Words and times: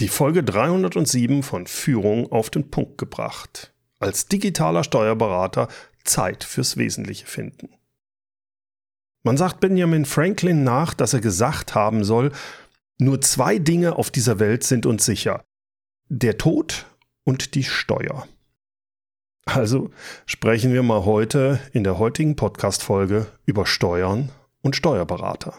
Die 0.00 0.08
Folge 0.08 0.42
307 0.42 1.44
von 1.44 1.68
Führung 1.68 2.32
auf 2.32 2.50
den 2.50 2.68
Punkt 2.68 2.98
gebracht. 2.98 3.72
Als 4.00 4.26
digitaler 4.26 4.82
Steuerberater 4.82 5.68
Zeit 6.02 6.42
fürs 6.42 6.76
Wesentliche 6.76 7.26
finden. 7.26 7.68
Man 9.22 9.36
sagt 9.36 9.60
Benjamin 9.60 10.04
Franklin 10.04 10.64
nach, 10.64 10.94
dass 10.94 11.14
er 11.14 11.20
gesagt 11.20 11.76
haben 11.76 12.02
soll, 12.02 12.32
nur 12.98 13.20
zwei 13.20 13.60
Dinge 13.60 13.96
auf 13.96 14.10
dieser 14.10 14.40
Welt 14.40 14.64
sind 14.64 14.84
uns 14.84 15.04
sicher. 15.04 15.44
Der 16.08 16.38
Tod 16.38 16.86
und 17.22 17.54
die 17.54 17.64
Steuer. 17.64 18.26
Also 19.46 19.90
sprechen 20.26 20.72
wir 20.72 20.82
mal 20.82 21.04
heute 21.04 21.60
in 21.72 21.84
der 21.84 21.98
heutigen 22.00 22.34
Podcast-Folge 22.34 23.26
über 23.46 23.64
Steuern 23.64 24.32
und 24.60 24.74
Steuerberater. 24.74 25.54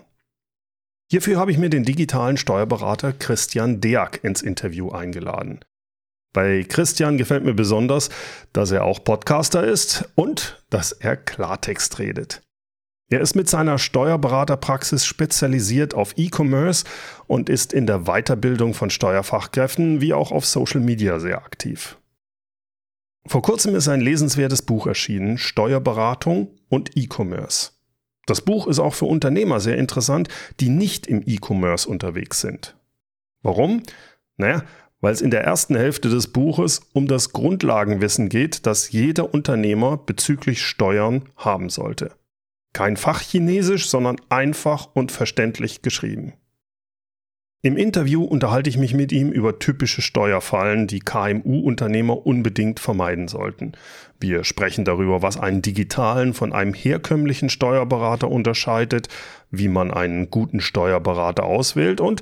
Hierfür 1.11 1.37
habe 1.37 1.51
ich 1.51 1.57
mir 1.57 1.69
den 1.69 1.83
digitalen 1.83 2.37
Steuerberater 2.37 3.13
Christian 3.13 3.79
Deak 3.79 4.23
ins 4.23 4.41
Interview 4.41 4.89
eingeladen. 4.89 5.59
Bei 6.33 6.63
Christian 6.63 7.17
gefällt 7.17 7.45
mir 7.45 7.53
besonders, 7.53 8.09
dass 8.51 8.71
er 8.71 8.83
auch 8.83 9.03
Podcaster 9.03 9.63
ist 9.63 10.09
und 10.15 10.63
dass 10.69 10.91
er 10.91 11.15
Klartext 11.15 11.99
redet. 11.99 12.41
Er 13.09 13.21
ist 13.21 13.35
mit 13.35 13.47
seiner 13.47 13.77
Steuerberaterpraxis 13.77 15.05
spezialisiert 15.05 15.93
auf 15.93 16.17
E-Commerce 16.17 16.85
und 17.27 17.49
ist 17.49 17.71
in 17.71 17.85
der 17.85 18.05
Weiterbildung 18.05 18.73
von 18.73 18.89
Steuerfachkräften 18.89 20.01
wie 20.01 20.13
auch 20.13 20.31
auf 20.31 20.45
Social 20.45 20.81
Media 20.81 21.19
sehr 21.19 21.37
aktiv. 21.37 21.97
Vor 23.27 23.43
kurzem 23.43 23.75
ist 23.75 23.87
ein 23.87 24.01
lesenswertes 24.01 24.63
Buch 24.63 24.87
erschienen, 24.87 25.37
Steuerberatung 25.37 26.49
und 26.67 26.97
E-Commerce. 26.97 27.74
Das 28.25 28.41
Buch 28.41 28.67
ist 28.67 28.79
auch 28.79 28.93
für 28.93 29.05
Unternehmer 29.05 29.59
sehr 29.59 29.77
interessant, 29.77 30.29
die 30.59 30.69
nicht 30.69 31.07
im 31.07 31.21
E-Commerce 31.25 31.87
unterwegs 31.87 32.41
sind. 32.41 32.75
Warum? 33.41 33.83
Naja, 34.37 34.63
weil 35.01 35.13
es 35.13 35.21
in 35.21 35.29
der 35.29 35.43
ersten 35.43 35.75
Hälfte 35.75 36.09
des 36.09 36.29
Buches 36.29 36.81
um 36.93 37.07
das 37.07 37.31
Grundlagenwissen 37.31 38.27
geht, 38.29 38.65
das 38.65 38.91
jeder 38.91 39.33
Unternehmer 39.33 39.97
bezüglich 39.97 40.63
Steuern 40.63 41.23
haben 41.35 41.69
sollte. 41.69 42.13
Kein 42.73 42.97
Fachchinesisch, 42.97 43.87
sondern 43.87 44.17
einfach 44.29 44.89
und 44.93 45.11
verständlich 45.11 45.81
geschrieben. 45.81 46.33
Im 47.61 47.77
Interview 47.77 48.23
unterhalte 48.23 48.69
ich 48.69 48.77
mich 48.77 48.93
mit 48.93 49.11
ihm 49.11 49.31
über 49.31 49.57
typische 49.57 50.03
Steuerfallen, 50.03 50.85
die 50.85 50.99
KMU-Unternehmer 50.99 52.25
unbedingt 52.25 52.79
vermeiden 52.79 53.27
sollten. 53.27 53.71
Wir 54.19 54.43
sprechen 54.43 54.85
darüber, 54.85 55.23
was 55.23 55.39
einen 55.39 55.63
digitalen 55.63 56.35
von 56.35 56.53
einem 56.53 56.75
herkömmlichen 56.75 57.49
Steuerberater 57.49 58.29
unterscheidet, 58.29 59.07
wie 59.49 59.67
man 59.67 59.91
einen 59.91 60.29
guten 60.29 60.61
Steuerberater 60.61 61.43
auswählt 61.43 62.01
und 62.01 62.21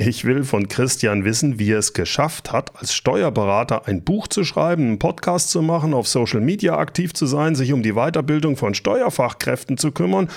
ich 0.00 0.24
will 0.24 0.44
von 0.44 0.68
Christian 0.68 1.24
wissen, 1.24 1.58
wie 1.58 1.72
er 1.72 1.80
es 1.80 1.92
geschafft 1.92 2.52
hat, 2.52 2.76
als 2.76 2.94
Steuerberater 2.94 3.88
ein 3.88 4.04
Buch 4.04 4.28
zu 4.28 4.44
schreiben, 4.44 4.84
einen 4.84 4.98
Podcast 5.00 5.50
zu 5.50 5.60
machen, 5.60 5.92
auf 5.92 6.06
Social 6.06 6.40
Media 6.40 6.78
aktiv 6.78 7.14
zu 7.14 7.26
sein, 7.26 7.56
sich 7.56 7.72
um 7.72 7.82
die 7.82 7.94
Weiterbildung 7.94 8.56
von 8.56 8.74
Steuerfachkräften 8.74 9.76
zu 9.76 9.90
kümmern 9.90 10.28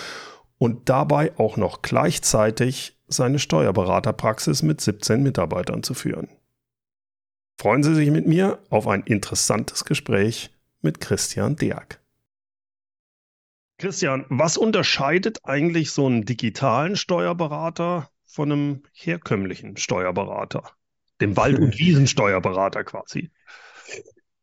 und 0.61 0.89
dabei 0.89 1.35
auch 1.39 1.57
noch 1.57 1.81
gleichzeitig 1.81 2.95
seine 3.07 3.39
Steuerberaterpraxis 3.39 4.61
mit 4.61 4.79
17 4.79 5.23
Mitarbeitern 5.23 5.81
zu 5.81 5.95
führen. 5.95 6.29
Freuen 7.57 7.81
Sie 7.81 7.95
sich 7.95 8.11
mit 8.11 8.27
mir 8.27 8.59
auf 8.69 8.87
ein 8.87 9.01
interessantes 9.01 9.85
Gespräch 9.85 10.51
mit 10.83 10.99
Christian 10.99 11.55
Deak. 11.55 11.99
Christian, 13.79 14.27
was 14.29 14.55
unterscheidet 14.55 15.39
eigentlich 15.45 15.89
so 15.89 16.05
einen 16.05 16.25
digitalen 16.25 16.95
Steuerberater 16.95 18.11
von 18.27 18.51
einem 18.51 18.83
herkömmlichen 18.93 19.77
Steuerberater? 19.77 20.73
Dem 21.21 21.35
Wald- 21.37 21.57
und 21.57 21.75
Wiesensteuerberater 21.79 22.83
quasi. 22.83 23.31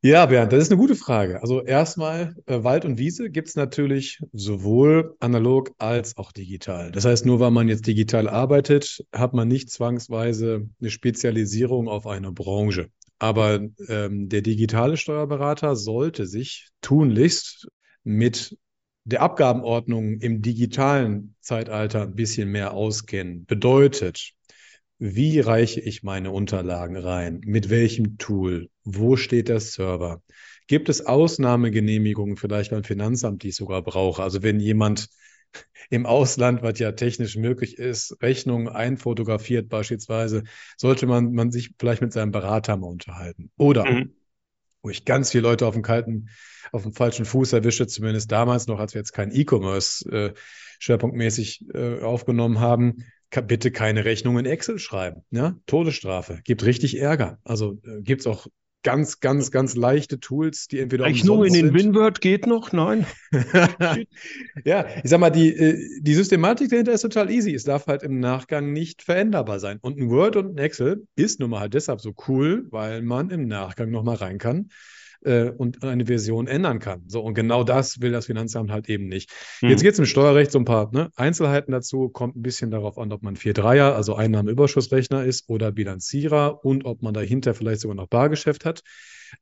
Ja, 0.00 0.26
Bernd, 0.26 0.52
das 0.52 0.62
ist 0.62 0.70
eine 0.70 0.80
gute 0.80 0.94
Frage. 0.94 1.42
Also 1.42 1.60
erstmal, 1.60 2.36
äh, 2.46 2.62
Wald 2.62 2.84
und 2.84 2.98
Wiese 2.98 3.30
gibt 3.30 3.48
es 3.48 3.56
natürlich 3.56 4.20
sowohl 4.32 5.16
analog 5.18 5.72
als 5.78 6.16
auch 6.16 6.30
digital. 6.30 6.92
Das 6.92 7.04
heißt, 7.04 7.26
nur 7.26 7.40
weil 7.40 7.50
man 7.50 7.68
jetzt 7.68 7.84
digital 7.84 8.28
arbeitet, 8.28 9.04
hat 9.12 9.34
man 9.34 9.48
nicht 9.48 9.70
zwangsweise 9.70 10.68
eine 10.80 10.90
Spezialisierung 10.90 11.88
auf 11.88 12.06
eine 12.06 12.30
Branche. 12.30 12.90
Aber 13.18 13.60
ähm, 13.88 14.28
der 14.28 14.42
digitale 14.42 14.96
Steuerberater 14.96 15.74
sollte 15.74 16.26
sich 16.26 16.68
tunlichst 16.80 17.66
mit 18.04 18.56
der 19.02 19.22
Abgabenordnung 19.22 20.20
im 20.20 20.42
digitalen 20.42 21.34
Zeitalter 21.40 22.02
ein 22.02 22.14
bisschen 22.14 22.50
mehr 22.50 22.72
auskennen. 22.72 23.46
Bedeutet, 23.46 24.32
wie 24.98 25.38
reiche 25.40 25.80
ich 25.80 26.02
meine 26.02 26.30
Unterlagen 26.32 26.96
rein? 26.96 27.40
Mit 27.44 27.70
welchem 27.70 28.18
Tool? 28.18 28.68
Wo 28.84 29.16
steht 29.16 29.48
der 29.48 29.60
Server? 29.60 30.22
Gibt 30.66 30.88
es 30.88 31.06
Ausnahmegenehmigungen 31.06 32.36
vielleicht 32.36 32.72
beim 32.72 32.84
Finanzamt, 32.84 33.42
die 33.42 33.48
ich 33.48 33.56
sogar 33.56 33.82
brauche? 33.82 34.22
Also 34.22 34.42
wenn 34.42 34.58
jemand 34.58 35.08
im 35.90 36.04
Ausland, 36.04 36.62
was 36.62 36.78
ja 36.80 36.92
technisch 36.92 37.36
möglich 37.36 37.78
ist, 37.78 38.20
Rechnungen 38.20 38.68
einfotografiert 38.68 39.68
beispielsweise, 39.68 40.42
sollte 40.76 41.06
man, 41.06 41.32
man 41.32 41.52
sich 41.52 41.74
vielleicht 41.78 42.02
mit 42.02 42.12
seinem 42.12 42.32
Berater 42.32 42.76
mal 42.76 42.88
unterhalten. 42.88 43.50
Oder 43.56 43.84
mhm. 43.84 44.14
wo 44.82 44.90
ich 44.90 45.04
ganz 45.04 45.30
viele 45.30 45.42
Leute 45.44 45.66
auf 45.66 45.74
dem 45.74 45.82
kalten, 45.82 46.28
auf 46.72 46.82
dem 46.82 46.92
falschen 46.92 47.24
Fuß 47.24 47.52
erwische, 47.52 47.86
zumindest 47.86 48.32
damals 48.32 48.66
noch, 48.66 48.80
als 48.80 48.94
wir 48.94 49.00
jetzt 49.00 49.12
kein 49.12 49.30
E-Commerce 49.32 50.10
äh, 50.10 50.34
schwerpunktmäßig 50.80 51.64
äh, 51.72 52.00
aufgenommen 52.00 52.60
haben, 52.60 53.04
bitte 53.30 53.70
keine 53.70 54.04
Rechnung 54.04 54.38
in 54.38 54.46
Excel 54.46 54.78
schreiben. 54.78 55.22
Ja? 55.30 55.56
Todesstrafe. 55.66 56.40
Gibt 56.44 56.64
richtig 56.64 56.98
Ärger. 56.98 57.38
Also 57.44 57.78
äh, 57.84 58.02
gibt 58.02 58.22
es 58.22 58.26
auch 58.26 58.46
ganz, 58.82 59.20
ganz, 59.20 59.50
ganz 59.50 59.74
leichte 59.74 60.20
Tools, 60.20 60.68
die 60.68 60.78
entweder 60.78 61.04
Rechnung 61.04 61.44
in 61.44 61.52
den 61.52 61.74
WinWord 61.74 62.20
geht 62.20 62.46
noch? 62.46 62.72
Nein. 62.72 63.06
ja, 64.64 64.86
ich 65.02 65.10
sag 65.10 65.20
mal, 65.20 65.30
die, 65.30 65.48
äh, 65.48 66.00
die 66.00 66.14
Systematik 66.14 66.70
dahinter 66.70 66.92
ist 66.92 67.02
total 67.02 67.30
easy. 67.30 67.52
Es 67.52 67.64
darf 67.64 67.86
halt 67.86 68.02
im 68.02 68.20
Nachgang 68.20 68.72
nicht 68.72 69.02
veränderbar 69.02 69.60
sein. 69.60 69.78
Und 69.80 69.98
ein 69.98 70.10
Word 70.10 70.36
und 70.36 70.54
ein 70.54 70.58
Excel 70.58 71.06
ist 71.16 71.40
nun 71.40 71.50
mal 71.50 71.60
halt 71.60 71.74
deshalb 71.74 72.00
so 72.00 72.14
cool, 72.28 72.66
weil 72.70 73.02
man 73.02 73.30
im 73.30 73.46
Nachgang 73.46 73.90
nochmal 73.90 74.16
rein 74.16 74.38
kann 74.38 74.68
äh, 75.24 75.50
und 75.50 75.82
eine 75.84 76.06
Version 76.06 76.46
ändern 76.46 76.78
kann. 76.78 77.04
So, 77.08 77.22
und 77.22 77.34
genau 77.34 77.64
das 77.64 78.00
will 78.00 78.12
das 78.12 78.26
Finanzamt 78.26 78.70
halt 78.70 78.88
eben 78.88 79.08
nicht. 79.08 79.30
Mhm. 79.62 79.70
Jetzt 79.70 79.82
geht 79.82 79.92
es 79.92 79.98
im 79.98 80.06
Steuerrecht 80.06 80.50
so 80.50 80.58
ein 80.58 80.64
paar 80.64 80.90
ne, 80.92 81.10
Einzelheiten 81.16 81.72
dazu, 81.72 82.08
kommt 82.08 82.36
ein 82.36 82.42
bisschen 82.42 82.70
darauf 82.70 82.98
an, 82.98 83.12
ob 83.12 83.22
man 83.22 83.36
4-3er, 83.36 83.92
also 83.92 84.14
Einnahmenüberschussrechner 84.14 85.24
ist 85.24 85.48
oder 85.48 85.72
Bilanzierer 85.72 86.64
und 86.64 86.84
ob 86.84 87.02
man 87.02 87.14
dahinter 87.14 87.54
vielleicht 87.54 87.80
sogar 87.80 87.96
noch 87.96 88.08
Bargeschäft 88.08 88.64
hat. 88.64 88.82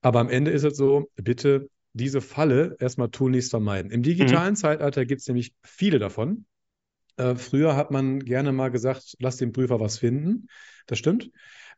Aber 0.01 0.21
am 0.21 0.29
Ende 0.29 0.51
ist 0.51 0.65
es 0.65 0.77
so, 0.77 1.11
bitte 1.17 1.69
diese 1.93 2.21
Falle 2.21 2.77
erstmal 2.79 3.11
tunlichst 3.11 3.51
vermeiden. 3.51 3.91
Im 3.91 4.03
digitalen 4.03 4.51
mhm. 4.51 4.57
Zeitalter 4.57 5.07
gibt 5.07 5.23
es 5.23 5.29
nämlich 5.29 5.55
viele 5.63 5.99
davon. 5.99 6.45
Äh, 7.17 7.37
früher 7.37 7.77
hat 7.77 7.91
man 7.91 8.21
gerne 8.21 8.53
mal 8.53 8.71
gesagt, 8.71 9.17
lass 9.19 9.39
den 9.39 9.53
Prüfer 9.53 9.81
was 9.81 9.99
finden. 9.99 10.49
Das 10.87 10.99
stimmt. 10.99 11.31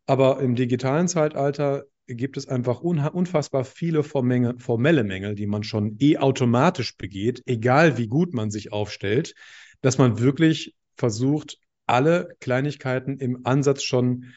Aber 0.06 0.40
im 0.40 0.54
digitalen 0.54 1.06
Zeitalter 1.06 1.84
gibt 2.08 2.36
es 2.36 2.48
einfach 2.48 2.80
unfassbar 2.80 3.64
viele 3.64 4.02
formelle 4.02 5.04
Mängel, 5.04 5.34
die 5.34 5.46
man 5.46 5.62
schon 5.62 5.96
eh 6.00 6.16
automatisch 6.16 6.96
begeht, 6.96 7.42
egal 7.46 7.98
wie 7.98 8.08
gut 8.08 8.32
man 8.32 8.50
sich 8.50 8.72
aufstellt, 8.72 9.34
dass 9.82 9.98
man 9.98 10.18
wirklich 10.18 10.74
versucht, 10.96 11.58
alle 11.86 12.34
Kleinigkeiten 12.40 13.18
im 13.18 13.44
Ansatz 13.44 13.82
schon 13.82 14.32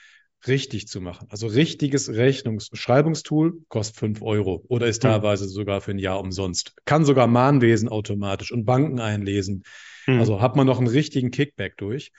richtig 0.48 0.88
zu 0.88 1.02
machen. 1.02 1.28
Also 1.30 1.48
richtiges 1.48 2.09
Rechnungsschreibungstool 2.09 3.62
kostet 3.68 3.98
5 3.98 4.22
Euro 4.22 4.64
oder 4.68 4.88
ist 4.88 5.03
hm. 5.03 5.12
teilweise 5.12 5.48
sogar 5.48 5.82
für 5.82 5.92
ein 5.92 6.00
Jahr 6.00 6.20
umsonst. 6.20 6.74
Kann 6.86 7.06
sogar 7.06 7.28
Mahnwesen 7.28 7.90
automatisch 7.90 8.52
und 8.52 8.66
Banken 8.66 9.00
einlesen. 9.00 9.64
Mhm. 10.08 10.20
Also 10.20 10.42
hat 10.42 10.56
man 10.56 10.66
noch 10.66 10.80
einen 10.80 10.88
richtigen 10.88 11.32
Kickback 11.32 11.78
durch. 11.78 12.12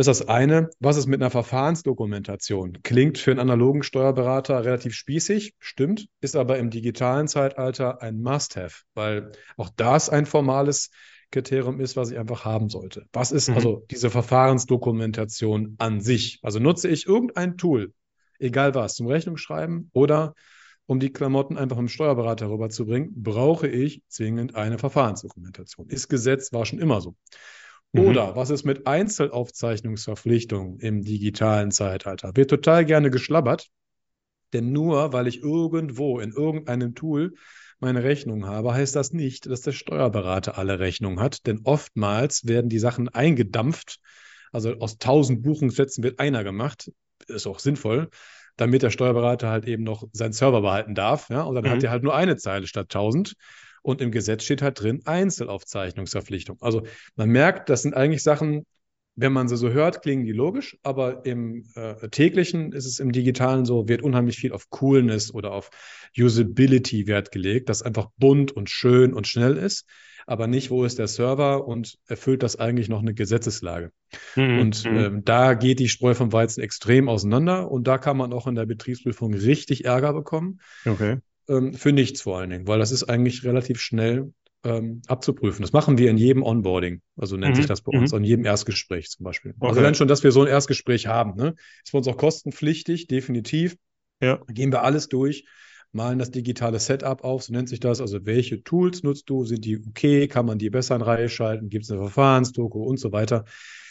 Das 0.00 0.06
ist 0.06 0.20
das 0.20 0.28
eine. 0.28 0.70
Was 0.78 0.96
ist 0.96 1.08
mit 1.08 1.20
einer 1.20 1.28
Verfahrensdokumentation? 1.28 2.78
Klingt 2.82 3.18
für 3.18 3.32
einen 3.32 3.40
analogen 3.40 3.82
Steuerberater 3.82 4.64
relativ 4.64 4.94
spießig, 4.94 5.56
stimmt, 5.58 6.08
ist 6.22 6.36
aber 6.36 6.56
im 6.56 6.70
digitalen 6.70 7.28
Zeitalter 7.28 8.00
ein 8.00 8.22
Must-Have, 8.22 8.84
weil 8.94 9.32
auch 9.58 9.68
das 9.76 10.08
ein 10.08 10.24
formales 10.24 10.88
Kriterium 11.30 11.80
ist, 11.80 11.98
was 11.98 12.10
ich 12.10 12.18
einfach 12.18 12.46
haben 12.46 12.70
sollte. 12.70 13.04
Was 13.12 13.30
ist 13.30 13.50
mhm. 13.50 13.56
also 13.56 13.84
diese 13.90 14.08
Verfahrensdokumentation 14.08 15.74
an 15.76 16.00
sich? 16.00 16.38
Also 16.40 16.60
nutze 16.60 16.88
ich 16.88 17.06
irgendein 17.06 17.58
Tool, 17.58 17.92
egal 18.38 18.74
was, 18.74 18.94
zum 18.94 19.06
Rechnungsschreiben 19.06 19.90
oder 19.92 20.32
um 20.86 20.98
die 20.98 21.12
Klamotten 21.12 21.58
einfach 21.58 21.76
im 21.76 21.88
Steuerberater 21.88 22.48
rüberzubringen, 22.48 23.12
brauche 23.22 23.68
ich 23.68 24.02
zwingend 24.08 24.54
eine 24.54 24.78
Verfahrensdokumentation. 24.78 25.90
Ist 25.90 26.08
Gesetz, 26.08 26.54
war 26.54 26.64
schon 26.64 26.78
immer 26.78 27.02
so. 27.02 27.16
Mhm. 27.92 28.00
Oder 28.06 28.36
was 28.36 28.50
ist 28.50 28.64
mit 28.64 28.86
Einzelaufzeichnungsverpflichtungen 28.86 30.78
im 30.78 31.02
digitalen 31.02 31.70
Zeitalter? 31.70 32.32
Wird 32.34 32.50
total 32.50 32.84
gerne 32.84 33.10
geschlabbert, 33.10 33.68
denn 34.52 34.72
nur 34.72 35.12
weil 35.12 35.26
ich 35.26 35.42
irgendwo 35.42 36.20
in 36.20 36.32
irgendeinem 36.32 36.94
Tool 36.94 37.34
meine 37.78 38.04
Rechnung 38.04 38.46
habe, 38.46 38.74
heißt 38.74 38.94
das 38.94 39.12
nicht, 39.12 39.46
dass 39.46 39.62
der 39.62 39.72
Steuerberater 39.72 40.58
alle 40.58 40.78
Rechnungen 40.78 41.20
hat, 41.20 41.46
denn 41.46 41.60
oftmals 41.64 42.46
werden 42.46 42.68
die 42.68 42.78
Sachen 42.78 43.08
eingedampft. 43.08 43.98
Also 44.52 44.74
aus 44.80 44.98
tausend 44.98 45.42
Buchungssätzen 45.42 46.04
wird 46.04 46.18
einer 46.18 46.44
gemacht, 46.44 46.90
ist 47.28 47.46
auch 47.46 47.58
sinnvoll. 47.58 48.08
damit 48.56 48.82
der 48.82 48.90
Steuerberater 48.90 49.48
halt 49.48 49.66
eben 49.66 49.84
noch 49.84 50.04
seinen 50.12 50.32
Server 50.34 50.60
behalten 50.60 50.94
darf. 50.94 51.30
Ja? 51.30 51.42
Und 51.44 51.54
dann 51.54 51.64
Mhm. 51.64 51.70
hat 51.70 51.82
er 51.82 51.90
halt 51.90 52.02
nur 52.02 52.14
eine 52.14 52.36
Zeile 52.36 52.66
statt 52.66 52.90
1000. 52.90 53.34
Und 53.82 54.00
im 54.00 54.10
Gesetz 54.10 54.44
steht 54.44 54.62
halt 54.62 54.80
drin 54.80 55.02
Einzelaufzeichnungsverpflichtung. 55.04 56.58
Also 56.60 56.82
man 57.16 57.30
merkt, 57.30 57.68
das 57.68 57.82
sind 57.82 57.94
eigentlich 57.94 58.22
Sachen, 58.22 58.66
wenn 59.16 59.32
man 59.32 59.48
sie 59.48 59.56
so 59.56 59.70
hört, 59.70 60.02
klingen 60.02 60.24
die 60.24 60.32
logisch, 60.32 60.78
aber 60.82 61.26
im 61.26 61.64
äh, 61.74 62.08
täglichen 62.08 62.72
ist 62.72 62.86
es 62.86 63.00
im 63.00 63.12
Digitalen 63.12 63.64
so, 63.64 63.88
wird 63.88 64.02
unheimlich 64.02 64.36
viel 64.36 64.52
auf 64.52 64.70
Coolness 64.70 65.32
oder 65.34 65.52
auf 65.52 65.70
Usability 66.16 67.06
Wert 67.06 67.32
gelegt, 67.32 67.68
dass 67.68 67.82
einfach 67.82 68.08
bunt 68.16 68.52
und 68.52 68.70
schön 68.70 69.12
und 69.12 69.26
schnell 69.26 69.56
ist, 69.56 69.86
aber 70.26 70.46
nicht, 70.46 70.70
wo 70.70 70.84
ist 70.84 70.98
der 70.98 71.08
Server 71.08 71.66
und 71.66 71.98
erfüllt 72.06 72.42
das 72.42 72.56
eigentlich 72.56 72.88
noch 72.88 73.00
eine 73.00 73.14
Gesetzeslage. 73.14 73.92
Mhm. 74.36 74.60
Und 74.60 74.86
Mhm. 74.86 74.96
ähm, 74.96 75.24
da 75.24 75.54
geht 75.54 75.80
die 75.80 75.88
Spreu 75.88 76.14
vom 76.14 76.32
Weizen 76.32 76.62
extrem 76.62 77.08
auseinander 77.08 77.70
und 77.70 77.86
da 77.86 77.98
kann 77.98 78.16
man 78.16 78.32
auch 78.32 78.46
in 78.46 78.54
der 78.54 78.66
Betriebsprüfung 78.66 79.34
richtig 79.34 79.84
Ärger 79.84 80.12
bekommen, 80.12 80.60
okay. 80.86 81.18
Ähm, 81.50 81.74
für 81.74 81.92
nichts 81.92 82.22
vor 82.22 82.38
allen 82.38 82.50
Dingen, 82.50 82.68
weil 82.68 82.78
das 82.78 82.92
ist 82.92 83.04
eigentlich 83.04 83.44
relativ 83.44 83.80
schnell 83.80 84.32
ähm, 84.64 85.02
abzuprüfen. 85.08 85.62
Das 85.62 85.72
machen 85.72 85.98
wir 85.98 86.10
in 86.10 86.18
jedem 86.18 86.42
Onboarding, 86.42 87.02
also 87.16 87.36
nennt 87.36 87.56
Mhm, 87.56 87.56
sich 87.56 87.66
das 87.66 87.82
bei 87.82 87.92
uns, 87.92 88.12
mhm. 88.12 88.18
in 88.18 88.24
jedem 88.24 88.44
Erstgespräch 88.46 89.10
zum 89.10 89.24
Beispiel. 89.24 89.54
Also 89.60 89.80
Okay. 89.80 89.82
wenn 89.82 89.94
schon, 89.94 90.08
dass 90.08 90.22
wir 90.24 90.32
so 90.32 90.42
ein 90.42 90.48
Erstgespräch 90.48 91.06
haben, 91.08 91.34
ne? 91.36 91.54
ist 91.84 91.90
für 91.90 91.98
uns 91.98 92.08
auch 92.08 92.16
kostenpflichtig, 92.16 93.08
definitiv. 93.08 93.76
Ja. 94.20 94.40
Da 94.46 94.52
gehen 94.52 94.72
wir 94.72 94.82
alles 94.82 95.08
durch, 95.08 95.46
malen 95.92 96.18
das 96.18 96.30
digitale 96.30 96.78
Setup 96.78 97.24
auf, 97.24 97.42
so 97.42 97.52
nennt 97.52 97.68
sich 97.68 97.80
das. 97.80 98.00
Also 98.00 98.24
welche 98.24 98.62
Tools 98.62 99.02
nutzt 99.02 99.28
du? 99.28 99.44
Sind 99.44 99.64
die 99.64 99.78
okay? 99.86 100.28
Kann 100.28 100.46
man 100.46 100.58
die 100.58 100.70
besser 100.70 100.96
in 100.96 101.02
Reihe 101.02 101.28
schalten? 101.28 101.68
Gibt 101.68 101.84
es 101.84 101.90
eine 101.90 102.00
Verfahrensdoku 102.00 102.82
und 102.82 102.98
so 102.98 103.12
weiter? 103.12 103.44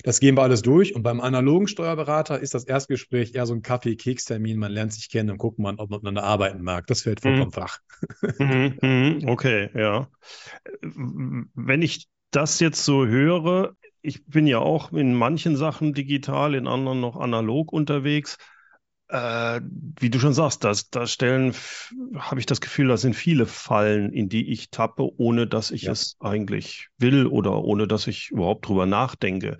Das 0.03 0.19
gehen 0.19 0.35
wir 0.35 0.43
alles 0.43 0.61
durch. 0.61 0.95
Und 0.95 1.03
beim 1.03 1.19
analogen 1.19 1.67
Steuerberater 1.67 2.39
ist 2.39 2.53
das 2.53 2.63
Erstgespräch 2.63 3.35
eher 3.35 3.45
so 3.45 3.53
ein 3.53 3.61
Kaffee-Keks-Termin. 3.61 4.57
Man 4.57 4.71
lernt 4.71 4.93
sich 4.93 5.09
kennen 5.09 5.29
und 5.29 5.37
guckt 5.37 5.59
mal, 5.59 5.75
ob 5.77 5.89
man 5.89 5.99
miteinander 5.99 6.23
arbeiten 6.23 6.61
mag. 6.61 6.87
Das 6.87 7.01
fällt 7.01 7.19
vollkommen 7.21 7.51
flach. 7.51 7.79
Mhm, 8.37 8.77
mhm, 8.81 9.29
okay, 9.29 9.69
ja. 9.73 10.07
Wenn 10.81 11.81
ich 11.81 12.07
das 12.31 12.59
jetzt 12.59 12.85
so 12.85 13.05
höre, 13.05 13.73
ich 14.01 14.25
bin 14.25 14.47
ja 14.47 14.59
auch 14.59 14.93
in 14.93 15.13
manchen 15.13 15.55
Sachen 15.55 15.93
digital, 15.93 16.55
in 16.55 16.67
anderen 16.67 17.01
noch 17.01 17.17
analog 17.17 17.73
unterwegs. 17.73 18.37
Äh, 19.09 19.61
wie 20.00 20.09
du 20.11 20.19
schon 20.19 20.33
sagst, 20.33 20.63
das, 20.63 20.89
da 20.91 21.07
stellen, 21.07 21.56
habe 22.15 22.39
ich 22.39 22.45
das 22.45 22.61
Gefühl, 22.61 22.89
da 22.89 22.97
sind 22.97 23.15
viele 23.15 23.47
Fallen, 23.47 24.13
in 24.13 24.29
die 24.29 24.51
ich 24.51 24.69
tappe, 24.69 25.09
ohne 25.17 25.47
dass 25.47 25.71
ich 25.71 25.83
Ja. 25.83 25.91
es 25.94 26.15
eigentlich 26.19 26.89
will 27.00 27.25
oder 27.25 27.63
ohne 27.63 27.88
dass 27.88 28.06
ich 28.06 28.29
überhaupt 28.29 28.67
drüber 28.67 28.85
nachdenke. 28.85 29.57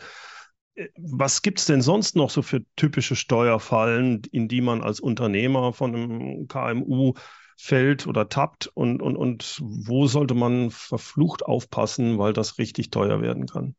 Äh, 0.75 0.90
Was 0.98 1.42
gibt's 1.42 1.66
denn 1.66 1.81
sonst 1.81 2.16
noch 2.16 2.30
so 2.30 2.42
für 2.44 2.62
typische 2.75 3.16
Steuerfallen, 3.16 4.22
in 4.31 4.48
die 4.48 4.62
man 4.62 4.81
als 4.84 5.00
Unternehmer 5.00 5.74
von 5.74 5.96
einem 5.96 6.48
KMU 6.48 7.13
fällt 7.57 8.06
oder 8.07 8.30
tappt 8.30 8.68
und, 8.68 9.01
und, 9.01 9.18
und 9.18 9.60
wo 9.63 10.07
sollte 10.07 10.36
man 10.36 10.69
verflucht 10.72 11.44
aufpassen, 11.44 12.19
weil 12.19 12.34
das 12.34 12.57
richtig 12.60 12.92
teuer 12.92 13.22
werden 13.22 13.48
kann? 13.48 13.75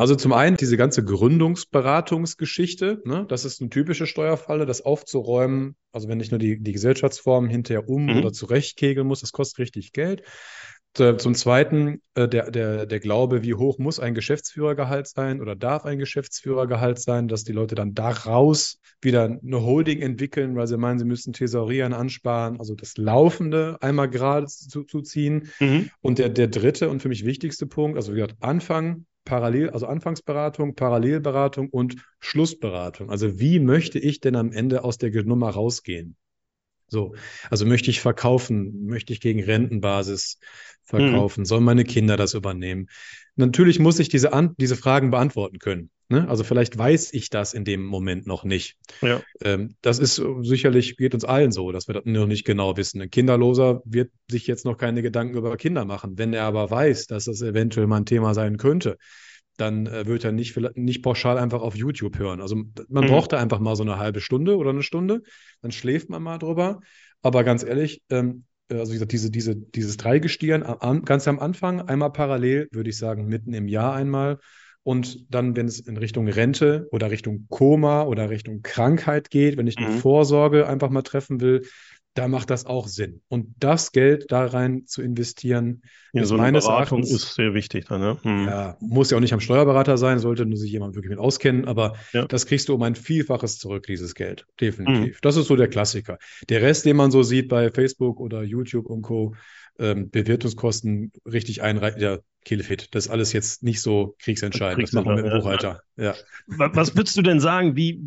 Also 0.00 0.14
zum 0.14 0.32
einen 0.32 0.56
diese 0.56 0.78
ganze 0.78 1.04
Gründungsberatungsgeschichte, 1.04 3.02
ne, 3.04 3.26
das 3.28 3.44
ist 3.44 3.60
eine 3.60 3.68
typische 3.68 4.06
Steuerfalle, 4.06 4.64
das 4.64 4.80
aufzuräumen, 4.80 5.76
also 5.92 6.08
wenn 6.08 6.20
ich 6.20 6.30
nur 6.30 6.38
die, 6.40 6.58
die 6.58 6.72
Gesellschaftsform 6.72 7.48
hinterher 7.48 7.86
um 7.86 8.06
Mhm. 8.06 8.16
oder 8.16 8.32
zurechtkegeln 8.32 9.06
muss, 9.06 9.20
das 9.20 9.32
kostet 9.32 9.58
richtig 9.58 9.92
Geld. 9.92 10.22
Zum 10.94 11.34
Zweiten 11.34 12.00
äh, 12.14 12.26
der, 12.26 12.50
der, 12.50 12.86
der 12.86 12.98
Glaube, 12.98 13.42
wie 13.42 13.52
hoch 13.52 13.78
muss 13.78 14.00
ein 14.00 14.14
Geschäftsführergehalt 14.14 15.06
sein 15.06 15.42
oder 15.42 15.54
darf 15.54 15.84
ein 15.84 15.98
Geschäftsführergehalt 15.98 16.98
sein, 16.98 17.28
dass 17.28 17.44
die 17.44 17.52
Leute 17.52 17.74
dann 17.74 17.92
daraus 17.92 18.78
wieder 19.02 19.24
eine 19.24 19.62
Holding 19.62 20.00
entwickeln, 20.00 20.56
weil 20.56 20.66
sie 20.66 20.78
meinen, 20.78 20.98
sie 20.98 21.04
müssen 21.04 21.34
Thesaurieren 21.34 21.92
ansparen, 21.92 22.58
also 22.58 22.74
das 22.74 22.96
Laufende 22.96 23.76
einmal 23.82 24.08
gerade 24.08 24.46
zu, 24.46 24.82
zu 24.84 25.02
ziehen. 25.02 25.50
Mhm. 25.60 25.90
Und 26.00 26.18
der, 26.18 26.30
der 26.30 26.48
dritte 26.48 26.88
und 26.88 27.02
für 27.02 27.08
mich 27.08 27.26
wichtigste 27.26 27.66
Punkt, 27.66 27.98
also 27.98 28.12
wie 28.12 28.16
gesagt, 28.16 28.36
Anfang, 28.40 29.04
parallel, 29.24 29.70
also 29.70 29.86
Anfangsberatung, 29.86 30.74
Parallelberatung 30.74 31.68
und 31.70 31.96
Schlussberatung. 32.20 33.10
Also 33.10 33.38
wie 33.38 33.60
möchte 33.60 33.98
ich 33.98 34.20
denn 34.20 34.36
am 34.36 34.52
Ende 34.52 34.84
aus 34.84 34.98
der 34.98 35.10
Nummer 35.24 35.50
rausgehen? 35.50 36.16
So, 36.88 37.14
also 37.50 37.66
möchte 37.66 37.90
ich 37.90 38.00
verkaufen, 38.00 38.86
möchte 38.86 39.12
ich 39.12 39.20
gegen 39.20 39.42
Rentenbasis 39.42 40.38
verkaufen, 40.82 41.44
sollen 41.44 41.62
meine 41.62 41.84
Kinder 41.84 42.16
das 42.16 42.34
übernehmen? 42.34 42.88
Natürlich 43.36 43.78
muss 43.78 44.00
ich 44.00 44.08
diese, 44.08 44.32
An 44.32 44.54
diese 44.58 44.74
Fragen 44.76 45.10
beantworten 45.10 45.58
können. 45.58 45.90
Ne? 46.10 46.28
Also 46.28 46.42
vielleicht 46.44 46.76
weiß 46.76 47.12
ich 47.12 47.30
das 47.30 47.54
in 47.54 47.64
dem 47.64 47.84
Moment 47.84 48.26
noch 48.26 48.44
nicht. 48.44 48.76
Ja. 49.00 49.22
Ähm, 49.42 49.76
das 49.80 49.98
ist 50.00 50.18
äh, 50.18 50.24
sicherlich, 50.42 50.96
geht 50.96 51.14
uns 51.14 51.24
allen 51.24 51.52
so, 51.52 51.70
dass 51.72 51.88
wir 51.88 51.94
das 51.94 52.04
noch 52.04 52.26
nicht 52.26 52.44
genau 52.44 52.76
wissen. 52.76 53.00
Ein 53.00 53.10
Kinderloser 53.10 53.80
wird 53.84 54.10
sich 54.28 54.46
jetzt 54.46 54.64
noch 54.64 54.76
keine 54.76 55.02
Gedanken 55.02 55.36
über 55.36 55.56
Kinder 55.56 55.84
machen. 55.84 56.18
Wenn 56.18 56.32
er 56.34 56.44
aber 56.44 56.70
weiß, 56.70 57.06
dass 57.06 57.26
das 57.26 57.42
eventuell 57.42 57.86
mal 57.86 57.98
ein 57.98 58.06
Thema 58.06 58.34
sein 58.34 58.56
könnte, 58.56 58.96
dann 59.56 59.86
äh, 59.86 60.06
wird 60.06 60.24
er 60.24 60.32
nicht, 60.32 60.56
nicht 60.76 61.02
pauschal 61.02 61.38
einfach 61.38 61.60
auf 61.60 61.76
YouTube 61.76 62.18
hören. 62.18 62.40
Also 62.40 62.56
man 62.88 63.04
Mhm. 63.04 63.08
braucht 63.08 63.32
da 63.32 63.38
einfach 63.38 63.60
mal 63.60 63.76
so 63.76 63.82
eine 63.82 63.98
halbe 63.98 64.20
Stunde 64.20 64.56
oder 64.56 64.70
eine 64.70 64.82
Stunde, 64.82 65.22
dann 65.62 65.70
schläft 65.72 66.08
man 66.08 66.22
mal 66.22 66.38
drüber. 66.38 66.80
Aber 67.22 67.44
ganz 67.44 67.62
ehrlich, 67.62 68.02
ähm, 68.10 68.44
äh, 68.68 68.76
also 68.76 68.90
wie 68.92 68.96
gesagt, 68.96 69.12
diese, 69.12 69.30
diese, 69.30 69.54
dieses 69.56 69.96
Dreigestirn 69.96 70.62
am, 70.64 71.04
ganz 71.04 71.28
am 71.28 71.38
Anfang, 71.38 71.82
einmal 71.82 72.10
parallel, 72.12 72.68
würde 72.72 72.90
ich 72.90 72.96
sagen, 72.96 73.26
mitten 73.26 73.52
im 73.52 73.68
Jahr 73.68 73.94
einmal. 73.94 74.38
Und 74.82 75.26
dann, 75.32 75.56
wenn 75.56 75.66
es 75.66 75.80
in 75.80 75.96
Richtung 75.96 76.26
Rente 76.28 76.88
oder 76.90 77.10
Richtung 77.10 77.46
Koma 77.50 78.04
oder 78.04 78.30
Richtung 78.30 78.62
Krankheit 78.62 79.30
geht, 79.30 79.56
wenn 79.56 79.66
ich 79.66 79.76
eine 79.76 79.88
Mhm. 79.88 79.98
Vorsorge 79.98 80.66
einfach 80.66 80.90
mal 80.90 81.02
treffen 81.02 81.40
will, 81.40 81.62
da 82.14 82.26
macht 82.26 82.50
das 82.50 82.66
auch 82.66 82.88
Sinn. 82.88 83.22
Und 83.28 83.54
das 83.60 83.92
Geld 83.92 84.32
da 84.32 84.44
rein 84.44 84.84
zu 84.86 85.00
investieren, 85.00 85.82
Ja, 86.12 86.22
ist 86.22 86.28
so 86.28 86.34
eine 86.34 86.42
meines 86.42 86.64
Beratung 86.64 87.00
Erachtens 87.02 87.22
ist 87.24 87.34
sehr 87.34 87.54
wichtig 87.54 87.84
dann, 87.86 88.00
ne? 88.00 88.18
Mhm. 88.24 88.46
ja, 88.48 88.76
muss 88.80 89.10
ja 89.10 89.16
auch 89.16 89.20
nicht 89.20 89.32
am 89.32 89.38
Steuerberater 89.40 89.96
sein, 89.96 90.18
sollte 90.18 90.44
nur 90.44 90.56
sich 90.56 90.72
jemand 90.72 90.96
wirklich 90.96 91.10
mit 91.10 91.20
auskennen, 91.20 91.66
aber 91.66 91.94
Ja. 92.12 92.26
das 92.26 92.46
kriegst 92.46 92.68
du 92.68 92.74
um 92.74 92.82
ein 92.82 92.96
Vielfaches 92.96 93.58
zurück, 93.58 93.86
dieses 93.86 94.14
Geld. 94.14 94.44
Definitiv. 94.60 95.20
Das 95.20 95.36
ist 95.36 95.46
so 95.46 95.54
der 95.54 95.68
Klassiker. 95.68 96.18
Der 96.48 96.62
Rest, 96.62 96.84
den 96.84 96.96
man 96.96 97.12
so 97.12 97.22
sieht 97.22 97.48
bei 97.48 97.70
Facebook 97.70 98.18
oder 98.18 98.42
YouTube 98.42 98.86
und 98.86 99.02
Co., 99.02 99.34
ähm, 99.80 100.10
Bewertungskosten 100.10 101.10
richtig 101.24 101.62
einreichen, 101.62 102.00
ja, 102.00 102.18
Killefit. 102.44 102.94
Das 102.94 103.06
ist 103.06 103.10
alles 103.10 103.32
jetzt 103.32 103.62
nicht 103.62 103.80
so 103.80 104.14
kriegsentscheidend. 104.20 104.82
Das 104.82 104.92
machen 104.92 105.08
wir 105.08 105.16
mit 105.22 105.32
dem 105.32 105.40
Buchhalter. 105.40 105.80
Ja. 105.96 106.14
Wa- 106.46 106.70
Was 106.74 106.96
würdest 106.96 107.16
du 107.16 107.22
denn 107.22 107.40
sagen, 107.40 107.76
wie, 107.76 108.00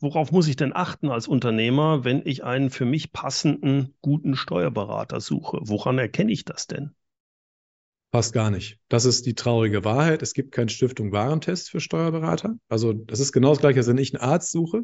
worauf 0.00 0.32
muss 0.32 0.48
ich 0.48 0.56
denn 0.56 0.74
achten 0.74 1.08
als 1.08 1.28
Unternehmer, 1.28 2.04
wenn 2.04 2.22
ich 2.24 2.44
einen 2.44 2.70
für 2.70 2.84
mich 2.84 3.12
passenden, 3.12 3.94
guten 4.02 4.36
Steuerberater 4.36 5.20
suche? 5.20 5.58
Woran 5.62 5.98
erkenne 5.98 6.32
ich 6.32 6.44
das 6.44 6.66
denn? 6.66 6.90
Fast 8.12 8.32
gar 8.32 8.50
nicht. 8.50 8.78
Das 8.88 9.04
ist 9.04 9.24
die 9.26 9.34
traurige 9.34 9.84
Wahrheit. 9.84 10.22
Es 10.22 10.34
gibt 10.34 10.50
keinen 10.50 10.68
Stiftung-Warentest 10.68 11.70
für 11.70 11.80
Steuerberater. 11.80 12.56
Also, 12.68 12.92
das 12.92 13.20
ist 13.20 13.30
genau 13.32 13.50
das 13.50 13.60
Gleiche, 13.60 13.78
als 13.78 13.88
wenn 13.88 13.98
ich 13.98 14.14
einen 14.14 14.28
Arzt 14.28 14.50
suche. 14.50 14.82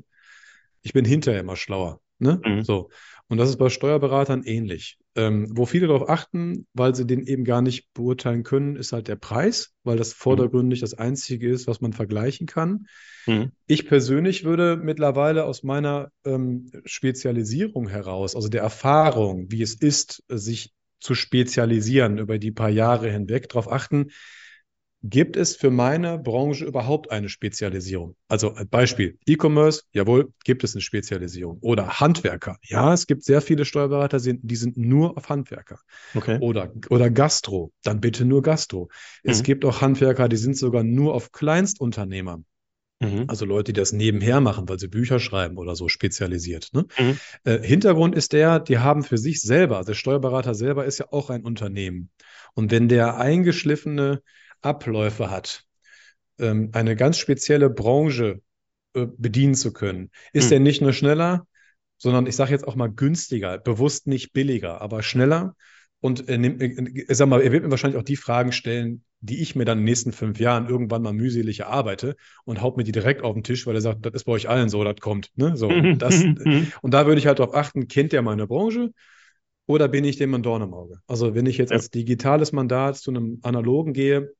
Ich 0.82 0.92
bin 0.92 1.04
hinterher 1.04 1.40
immer 1.40 1.56
schlauer. 1.56 2.00
Ne? 2.18 2.40
Mhm. 2.44 2.62
So. 2.62 2.88
Und 3.28 3.38
das 3.38 3.48
ist 3.48 3.56
bei 3.56 3.68
Steuerberatern 3.68 4.44
ähnlich. 4.44 4.98
Ähm, 5.16 5.48
wo 5.50 5.66
viele 5.66 5.88
darauf 5.88 6.08
achten, 6.08 6.66
weil 6.74 6.94
sie 6.94 7.06
den 7.06 7.26
eben 7.26 7.44
gar 7.44 7.60
nicht 7.60 7.92
beurteilen 7.92 8.44
können, 8.44 8.76
ist 8.76 8.92
halt 8.92 9.08
der 9.08 9.16
Preis, 9.16 9.72
weil 9.82 9.96
das 9.96 10.12
vordergründig 10.12 10.80
das 10.80 10.94
Einzige 10.94 11.50
ist, 11.50 11.66
was 11.66 11.80
man 11.80 11.92
vergleichen 11.92 12.46
kann. 12.46 12.86
Mhm. 13.26 13.50
Ich 13.66 13.88
persönlich 13.88 14.44
würde 14.44 14.76
mittlerweile 14.76 15.44
aus 15.44 15.64
meiner 15.64 16.12
ähm, 16.24 16.70
Spezialisierung 16.84 17.88
heraus, 17.88 18.36
also 18.36 18.48
der 18.48 18.62
Erfahrung, 18.62 19.46
wie 19.50 19.62
es 19.62 19.74
ist, 19.74 20.22
sich 20.28 20.72
zu 21.00 21.14
spezialisieren 21.14 22.18
über 22.18 22.38
die 22.38 22.52
paar 22.52 22.70
Jahre 22.70 23.10
hinweg, 23.10 23.48
darauf 23.48 23.70
achten, 23.70 24.10
gibt 25.02 25.36
es 25.36 25.56
für 25.56 25.70
meine 25.70 26.18
Branche 26.18 26.64
überhaupt 26.64 27.10
eine 27.10 27.28
Spezialisierung? 27.28 28.16
Also 28.28 28.54
ein 28.54 28.68
Beispiel, 28.68 29.18
E-Commerce, 29.26 29.82
jawohl, 29.92 30.32
gibt 30.44 30.64
es 30.64 30.74
eine 30.74 30.80
Spezialisierung. 30.82 31.58
Oder 31.60 32.00
Handwerker, 32.00 32.58
ja, 32.62 32.92
es 32.92 33.06
gibt 33.06 33.22
sehr 33.24 33.40
viele 33.40 33.64
Steuerberater, 33.64 34.18
die 34.18 34.56
sind- 34.56 34.76
nur 34.76 35.16
auf 35.16 35.28
Handwerker. 35.28 35.78
Okay. 36.14 36.38
Oder, 36.40 36.72
oder 36.90 37.10
Gastro, 37.10 37.72
dann 37.82 38.00
bitte 38.00 38.24
nur 38.24 38.42
Gastro. 38.42 38.88
Es 39.22 39.40
Mhm. 39.40 39.44
gibt 39.44 39.64
auch 39.64 39.80
Handwerker, 39.80 40.28
die 40.28 40.36
sind 40.36 40.56
sogar 40.56 40.82
nur 40.82 41.14
auf 41.14 41.32
Kleinstunternehmer. 41.32 42.42
Mhm. 42.98 43.24
Also 43.28 43.44
Leute, 43.44 43.72
die 43.72 43.80
das 43.80 43.92
nebenher 43.92 44.40
machen, 44.40 44.68
weil 44.68 44.78
sie 44.78 44.88
Bücher 44.88 45.20
schreiben 45.20 45.58
oder 45.58 45.76
so 45.76 45.88
spezialisiert. 45.88 46.70
Ne? 46.72 46.86
Mhm. 46.98 47.18
Äh, 47.44 47.58
Hintergrund 47.60 48.14
ist 48.14 48.32
der, 48.32 48.58
die 48.58 48.78
haben 48.78 49.02
für 49.04 49.18
sich 49.18 49.42
selber, 49.42 49.76
also 49.76 49.88
der 49.88 49.94
Steuerberater 49.96 50.54
selber 50.54 50.86
ist 50.86 50.98
ja 50.98 51.06
auch 51.10 51.28
ein 51.28 51.42
Unternehmen. 51.42 52.10
Und 52.54 52.70
wenn 52.70 52.88
der 52.88 53.18
eingeschliffene 53.18 54.22
Abläufe 54.62 55.30
hat, 55.30 55.64
ähm, 56.38 56.70
eine 56.72 56.96
ganz 56.96 57.18
spezielle 57.18 57.70
Branche 57.70 58.40
äh, 58.94 59.06
bedienen 59.18 59.54
zu 59.54 59.72
können, 59.72 60.10
ist 60.32 60.48
Mhm. 60.50 60.54
er 60.54 60.60
nicht 60.60 60.82
nur 60.82 60.92
schneller, 60.92 61.46
sondern 61.98 62.26
ich 62.26 62.36
sage 62.36 62.52
jetzt 62.52 62.68
auch 62.68 62.76
mal 62.76 62.90
günstiger, 62.90 63.58
bewusst 63.58 64.06
nicht 64.06 64.32
billiger, 64.32 64.80
aber 64.80 65.02
schneller 65.02 65.54
Und 66.00 66.28
er 66.28 66.38
nimmt, 66.38 66.62
ich 66.62 67.06
sag 67.08 67.26
mal, 67.28 67.40
er 67.40 67.52
wird 67.52 67.64
mir 67.64 67.70
wahrscheinlich 67.70 67.98
auch 67.98 68.04
die 68.04 68.16
Fragen 68.16 68.52
stellen, 68.52 69.02
die 69.20 69.40
ich 69.40 69.56
mir 69.56 69.64
dann 69.64 69.78
in 69.78 69.82
den 69.82 69.90
nächsten 69.90 70.12
fünf 70.12 70.38
Jahren 70.38 70.68
irgendwann 70.68 71.02
mal 71.02 71.14
mühselig 71.14 71.60
erarbeite 71.60 72.16
und 72.44 72.60
haut 72.60 72.76
mir 72.76 72.84
die 72.84 72.92
direkt 72.92 73.22
auf 73.22 73.34
den 73.34 73.42
Tisch, 73.42 73.66
weil 73.66 73.74
er 73.74 73.80
sagt, 73.80 74.04
das 74.04 74.12
ist 74.12 74.24
bei 74.24 74.32
euch 74.32 74.48
allen 74.48 74.68
so, 74.68 74.84
das 74.84 74.96
kommt. 75.00 75.30
Ne? 75.36 75.56
So, 75.56 75.70
das, 75.98 76.22
und 76.82 76.94
da 76.94 77.06
würde 77.06 77.18
ich 77.18 77.26
halt 77.26 77.38
darauf 77.38 77.54
achten, 77.54 77.88
kennt 77.88 78.12
der 78.12 78.22
meine 78.22 78.46
Branche 78.46 78.92
oder 79.66 79.88
bin 79.88 80.04
ich 80.04 80.16
dem 80.16 80.34
ein 80.34 80.42
Dorn 80.42 80.62
im 80.62 80.74
Auge? 80.74 81.00
Also 81.06 81.34
wenn 81.34 81.46
ich 81.46 81.58
jetzt 81.58 81.70
ja. 81.70 81.76
als 81.76 81.90
digitales 81.90 82.52
Mandat 82.52 82.96
zu 82.96 83.10
einem 83.10 83.40
analogen 83.42 83.92
gehe, 83.92 84.32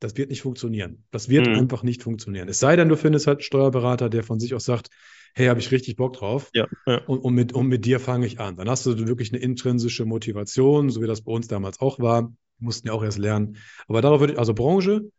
das 0.00 0.16
wird 0.16 0.30
nicht 0.30 0.42
funktionieren. 0.42 1.04
Das 1.10 1.28
wird 1.28 1.46
mhm. 1.46 1.54
einfach 1.54 1.82
nicht 1.82 2.02
funktionieren. 2.02 2.48
Es 2.48 2.58
sei 2.58 2.74
denn, 2.74 2.88
du 2.88 2.96
findest 2.96 3.26
halt 3.26 3.38
einen 3.38 3.44
Steuerberater, 3.44 4.08
der 4.08 4.24
von 4.24 4.40
sich 4.40 4.54
aus 4.54 4.64
sagt, 4.64 4.88
hey, 5.34 5.46
habe 5.46 5.60
ich 5.60 5.70
richtig 5.70 5.96
Bock 5.96 6.14
drauf. 6.14 6.50
Ja, 6.54 6.66
ja. 6.86 7.04
Und, 7.04 7.18
und, 7.18 7.34
mit, 7.34 7.52
und 7.52 7.68
mit 7.68 7.84
dir 7.84 8.00
fange 8.00 8.26
ich 8.26 8.40
an. 8.40 8.56
Dann 8.56 8.68
hast 8.68 8.86
du 8.86 9.06
wirklich 9.06 9.32
eine 9.32 9.40
intrinsische 9.40 10.04
Motivation, 10.06 10.90
so 10.90 11.02
wie 11.02 11.06
das 11.06 11.22
bei 11.22 11.32
uns 11.32 11.46
damals 11.46 11.80
auch 11.80 11.98
war. 12.00 12.22
Wir 12.22 12.34
mussten 12.58 12.88
ja 12.88 12.94
auch 12.94 13.04
erst 13.04 13.18
lernen. 13.18 13.56
Aber 13.86 14.00
darauf 14.00 14.20
würde 14.20 14.32
ich, 14.32 14.38
also 14.38 14.54
Branche 14.54 15.10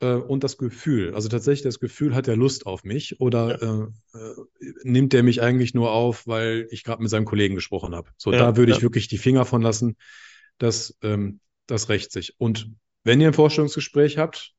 äh, 0.00 0.14
und 0.14 0.44
das 0.44 0.58
Gefühl. 0.58 1.14
Also 1.14 1.28
tatsächlich 1.28 1.62
das 1.62 1.80
Gefühl, 1.80 2.14
hat 2.14 2.28
er 2.28 2.36
Lust 2.36 2.66
auf 2.66 2.84
mich 2.84 3.18
oder 3.20 3.62
ja. 3.62 3.84
äh, 4.14 4.18
äh, 4.18 4.74
nimmt 4.84 5.14
er 5.14 5.22
mich 5.22 5.42
eigentlich 5.42 5.74
nur 5.74 5.92
auf, 5.92 6.26
weil 6.26 6.68
ich 6.70 6.84
gerade 6.84 7.02
mit 7.02 7.10
seinem 7.10 7.24
Kollegen 7.24 7.54
gesprochen 7.54 7.94
habe. 7.94 8.10
So, 8.18 8.30
da 8.30 8.56
würde 8.56 8.72
ich 8.72 8.82
wirklich 8.82 9.08
die 9.08 9.18
Finger 9.18 9.46
von 9.46 9.62
lassen. 9.62 9.96
Das, 10.58 10.96
ähm, 11.02 11.40
das 11.66 11.88
rächt 11.88 12.12
sich. 12.12 12.34
Und 12.38 12.70
wenn 13.04 13.20
ihr 13.20 13.28
ein 13.28 13.34
Vorstellungsgespräch 13.34 14.18
habt, 14.18 14.52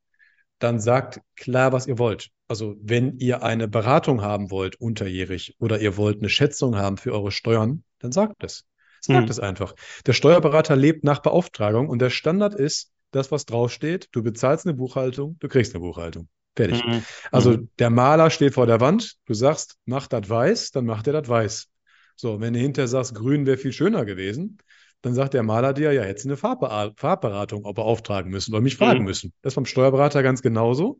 dann 0.60 0.80
sagt 0.80 1.20
klar, 1.36 1.72
was 1.74 1.88
ihr 1.88 1.98
wollt. 1.98 2.30
Also 2.48 2.76
wenn 2.82 3.18
ihr 3.18 3.44
eine 3.44 3.68
Beratung 3.68 4.22
haben 4.22 4.52
wollt 4.52 4.76
unterjährig 4.80 5.56
oder 5.60 5.80
ihr 5.80 5.98
wollt 5.98 6.20
eine 6.20 6.30
Schätzung 6.30 6.76
haben 6.78 6.98
für 6.98 7.14
eure 7.14 7.32
Steuern, 7.32 7.84
dann 8.00 8.12
sagt 8.12 8.44
es. 8.44 8.66
Sagt 9.02 9.26
mhm. 9.26 9.32
es 9.32 9.40
einfach. 9.40 9.76
Der 10.06 10.14
Steuerberater 10.14 10.76
lebt 10.76 11.04
nach 11.04 11.20
Beauftragung 11.20 11.90
und 11.90 12.00
der 12.00 12.10
Standard 12.10 12.56
ist, 12.56 12.92
das, 13.12 13.32
was 13.32 13.46
draufsteht, 13.46 14.10
du 14.12 14.24
bezahlst 14.24 14.66
eine 14.66 14.74
Buchhaltung, 14.74 15.38
du 15.40 15.48
kriegst 15.48 15.74
eine 15.74 15.82
Buchhaltung. 15.82 16.30
Fertig. 16.56 16.86
Mhm. 16.86 17.04
Also 17.32 17.52
mhm. 17.52 17.70
der 17.80 17.90
Maler 17.90 18.30
steht 18.30 18.54
vor 18.54 18.68
der 18.68 18.80
Wand, 18.80 19.16
du 19.26 19.34
sagst, 19.34 19.78
mach 19.86 20.08
das 20.08 20.30
weiß, 20.30 20.72
dann 20.72 20.86
macht 20.86 21.08
er 21.08 21.14
das 21.14 21.28
weiß. 21.28 21.68
So, 22.16 22.40
wenn 22.42 22.54
du 22.54 22.60
hinterher 22.60 22.88
sagst, 22.88 23.16
grün 23.16 23.46
wäre 23.46 23.58
viel 23.58 23.74
schöner 23.74 24.06
gewesen, 24.06 24.60
dann 25.04 25.14
sagt 25.14 25.34
der 25.34 25.44
Maler 25.44 25.74
dir, 25.74 25.92
ja, 25.92 26.06
jetzt 26.06 26.26
eine 26.26 26.38
Farbberatung 26.38 27.64
beauftragen 27.64 28.32
müssen 28.32 28.54
oder 28.54 28.62
mich 28.62 28.78
fragen 28.78 29.00
mhm. 29.00 29.06
müssen. 29.06 29.34
Das 29.42 29.52
ist 29.52 29.56
beim 29.56 29.66
Steuerberater 29.66 30.24
ganz 30.24 30.42
genauso. 30.42 30.98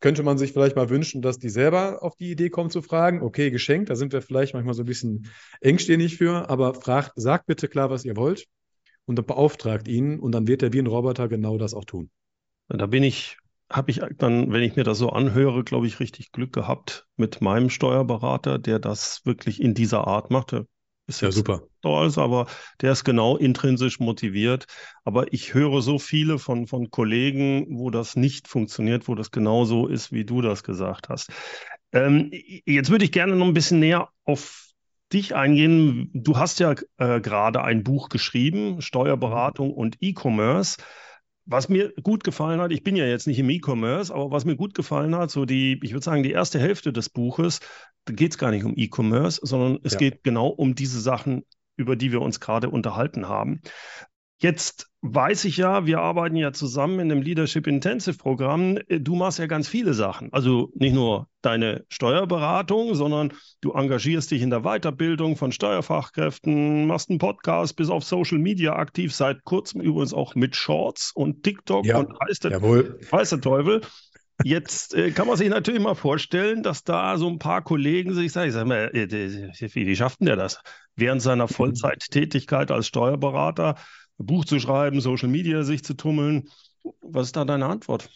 Könnte 0.00 0.22
man 0.22 0.38
sich 0.38 0.52
vielleicht 0.52 0.76
mal 0.76 0.88
wünschen, 0.88 1.20
dass 1.20 1.38
die 1.38 1.50
selber 1.50 2.02
auf 2.02 2.16
die 2.16 2.30
Idee 2.30 2.48
kommen 2.48 2.70
zu 2.70 2.80
fragen, 2.80 3.22
okay, 3.22 3.50
geschenkt, 3.50 3.90
da 3.90 3.96
sind 3.96 4.14
wir 4.14 4.22
vielleicht 4.22 4.54
manchmal 4.54 4.74
so 4.74 4.82
ein 4.82 4.86
bisschen 4.86 5.30
engstirnig 5.60 6.16
für, 6.16 6.48
aber 6.48 6.74
fragt, 6.74 7.12
sagt 7.16 7.46
bitte 7.46 7.68
klar, 7.68 7.90
was 7.90 8.04
ihr 8.06 8.16
wollt 8.16 8.46
und 9.04 9.16
dann 9.16 9.26
beauftragt 9.26 9.88
ihn 9.88 10.18
und 10.18 10.32
dann 10.32 10.48
wird 10.48 10.62
er 10.62 10.72
wie 10.72 10.80
ein 10.80 10.86
Roboter 10.86 11.28
genau 11.28 11.58
das 11.58 11.74
auch 11.74 11.84
tun. 11.84 12.10
Da 12.68 12.86
bin 12.86 13.02
ich, 13.02 13.36
habe 13.70 13.90
ich 13.90 14.00
dann, 14.16 14.52
wenn 14.52 14.62
ich 14.62 14.74
mir 14.74 14.84
das 14.84 14.96
so 14.96 15.10
anhöre, 15.10 15.64
glaube 15.64 15.86
ich, 15.86 16.00
richtig 16.00 16.32
Glück 16.32 16.54
gehabt 16.54 17.06
mit 17.16 17.42
meinem 17.42 17.68
Steuerberater, 17.68 18.58
der 18.58 18.78
das 18.78 19.20
wirklich 19.24 19.60
in 19.60 19.74
dieser 19.74 20.06
Art 20.06 20.30
machte. 20.30 20.66
Ist 21.06 21.20
ja 21.20 21.30
super. 21.30 21.62
Stolz, 21.80 22.16
aber 22.16 22.46
der 22.80 22.92
ist 22.92 23.04
genau 23.04 23.36
intrinsisch 23.36 24.00
motiviert. 24.00 24.66
Aber 25.04 25.32
ich 25.32 25.52
höre 25.52 25.82
so 25.82 25.98
viele 25.98 26.38
von, 26.38 26.66
von 26.66 26.90
Kollegen, 26.90 27.66
wo 27.78 27.90
das 27.90 28.16
nicht 28.16 28.48
funktioniert, 28.48 29.06
wo 29.06 29.14
das 29.14 29.30
genau 29.30 29.66
so 29.66 29.86
ist, 29.86 30.12
wie 30.12 30.24
du 30.24 30.40
das 30.40 30.62
gesagt 30.62 31.10
hast. 31.10 31.30
Ähm, 31.92 32.30
jetzt 32.32 32.90
würde 32.90 33.04
ich 33.04 33.12
gerne 33.12 33.36
noch 33.36 33.46
ein 33.46 33.54
bisschen 33.54 33.80
näher 33.80 34.08
auf 34.24 34.64
dich 35.12 35.34
eingehen. 35.34 36.10
Du 36.14 36.38
hast 36.38 36.58
ja 36.58 36.74
äh, 36.96 37.20
gerade 37.20 37.62
ein 37.62 37.84
Buch 37.84 38.08
geschrieben, 38.08 38.80
Steuerberatung 38.80 39.72
und 39.72 39.98
E-Commerce. 40.00 40.78
Was 41.46 41.68
mir 41.68 41.92
gut 42.02 42.24
gefallen 42.24 42.60
hat, 42.60 42.72
ich 42.72 42.82
bin 42.82 42.96
ja 42.96 43.04
jetzt 43.04 43.26
nicht 43.26 43.38
im 43.38 43.50
E-Commerce, 43.50 44.14
aber 44.14 44.30
was 44.30 44.44
mir 44.44 44.56
gut 44.56 44.74
gefallen 44.74 45.14
hat, 45.14 45.30
so 45.30 45.44
die, 45.44 45.78
ich 45.82 45.92
würde 45.92 46.04
sagen, 46.04 46.22
die 46.22 46.30
erste 46.30 46.58
Hälfte 46.58 46.92
des 46.92 47.10
Buches, 47.10 47.60
da 48.06 48.14
geht 48.14 48.32
es 48.32 48.38
gar 48.38 48.50
nicht 48.50 48.64
um 48.64 48.74
E-Commerce, 48.76 49.40
sondern 49.42 49.78
es 49.82 49.92
ja. 49.92 49.98
geht 49.98 50.24
genau 50.24 50.48
um 50.48 50.74
diese 50.74 51.00
Sachen, 51.00 51.44
über 51.76 51.96
die 51.96 52.12
wir 52.12 52.22
uns 52.22 52.40
gerade 52.40 52.70
unterhalten 52.70 53.28
haben. 53.28 53.60
Jetzt 54.38 54.88
weiß 55.00 55.44
ich 55.44 55.58
ja, 55.58 55.86
wir 55.86 56.00
arbeiten 56.00 56.36
ja 56.36 56.52
zusammen 56.52 56.98
in 56.98 57.08
dem 57.08 57.22
Leadership 57.22 57.66
Intensive 57.66 58.16
Programm. 58.18 58.78
Du 58.88 59.14
machst 59.14 59.38
ja 59.38 59.46
ganz 59.46 59.68
viele 59.68 59.94
Sachen. 59.94 60.32
Also 60.32 60.70
nicht 60.74 60.94
nur 60.94 61.28
deine 61.42 61.84
Steuerberatung, 61.88 62.94
sondern 62.94 63.32
du 63.60 63.72
engagierst 63.72 64.30
dich 64.30 64.42
in 64.42 64.50
der 64.50 64.62
Weiterbildung 64.62 65.36
von 65.36 65.52
Steuerfachkräften, 65.52 66.86
machst 66.86 67.10
einen 67.10 67.18
Podcast, 67.18 67.76
bist 67.76 67.90
auf 67.90 68.04
Social 68.04 68.38
Media 68.38 68.76
aktiv, 68.76 69.14
seit 69.14 69.44
kurzem 69.44 69.80
übrigens 69.80 70.14
auch 70.14 70.34
mit 70.34 70.56
Shorts 70.56 71.12
und 71.14 71.42
TikTok 71.42 71.84
ja, 71.84 71.98
und 71.98 72.18
heißt 72.26 72.44
der, 72.44 72.60
weiß 72.62 73.30
der 73.30 73.40
Teufel. 73.40 73.82
Jetzt 74.42 74.94
äh, 74.94 75.12
kann 75.12 75.28
man 75.28 75.36
sich 75.36 75.48
natürlich 75.48 75.80
mal 75.80 75.94
vorstellen, 75.94 76.62
dass 76.62 76.82
da 76.82 77.16
so 77.18 77.28
ein 77.28 77.38
paar 77.38 77.62
Kollegen 77.62 78.14
sich 78.14 78.32
sagen, 78.32 78.48
ich 78.48 78.54
sag 78.54 78.66
mal, 78.66 78.90
äh, 78.92 79.08
wie, 79.10 79.86
wie 79.86 79.96
schafft 79.96 80.20
denn 80.20 80.26
der 80.26 80.36
das? 80.36 80.60
Während 80.96 81.22
seiner 81.22 81.46
Vollzeittätigkeit 81.46 82.70
als 82.70 82.88
Steuerberater 82.88 83.76
Buch 84.18 84.44
zu 84.44 84.60
schreiben, 84.60 85.00
Social 85.00 85.28
Media 85.28 85.62
sich 85.64 85.84
zu 85.84 85.94
tummeln. 85.94 86.48
Was 87.00 87.26
ist 87.26 87.36
da 87.36 87.44
deine 87.44 87.66
Antwort? 87.66 88.10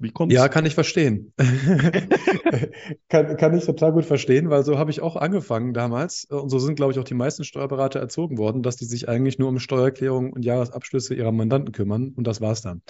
Wie 0.00 0.10
kommt's? 0.10 0.32
Ja, 0.32 0.48
kann 0.48 0.64
ich 0.64 0.74
verstehen. 0.74 1.32
kann, 3.08 3.36
kann 3.36 3.56
ich 3.56 3.64
total 3.64 3.92
gut 3.92 4.04
verstehen, 4.04 4.48
weil 4.48 4.64
so 4.64 4.78
habe 4.78 4.92
ich 4.92 5.00
auch 5.00 5.16
angefangen 5.16 5.74
damals. 5.74 6.24
Und 6.24 6.50
so 6.50 6.60
sind, 6.60 6.76
glaube 6.76 6.92
ich, 6.92 7.00
auch 7.00 7.04
die 7.04 7.14
meisten 7.14 7.42
Steuerberater 7.42 7.98
erzogen 7.98 8.38
worden, 8.38 8.62
dass 8.62 8.76
die 8.76 8.84
sich 8.84 9.08
eigentlich 9.08 9.40
nur 9.40 9.48
um 9.48 9.58
Steuererklärung 9.58 10.32
und 10.32 10.44
Jahresabschlüsse 10.44 11.14
ihrer 11.14 11.32
Mandanten 11.32 11.72
kümmern. 11.72 12.12
Und 12.14 12.28
das 12.28 12.40
war's 12.40 12.62
dann. 12.62 12.82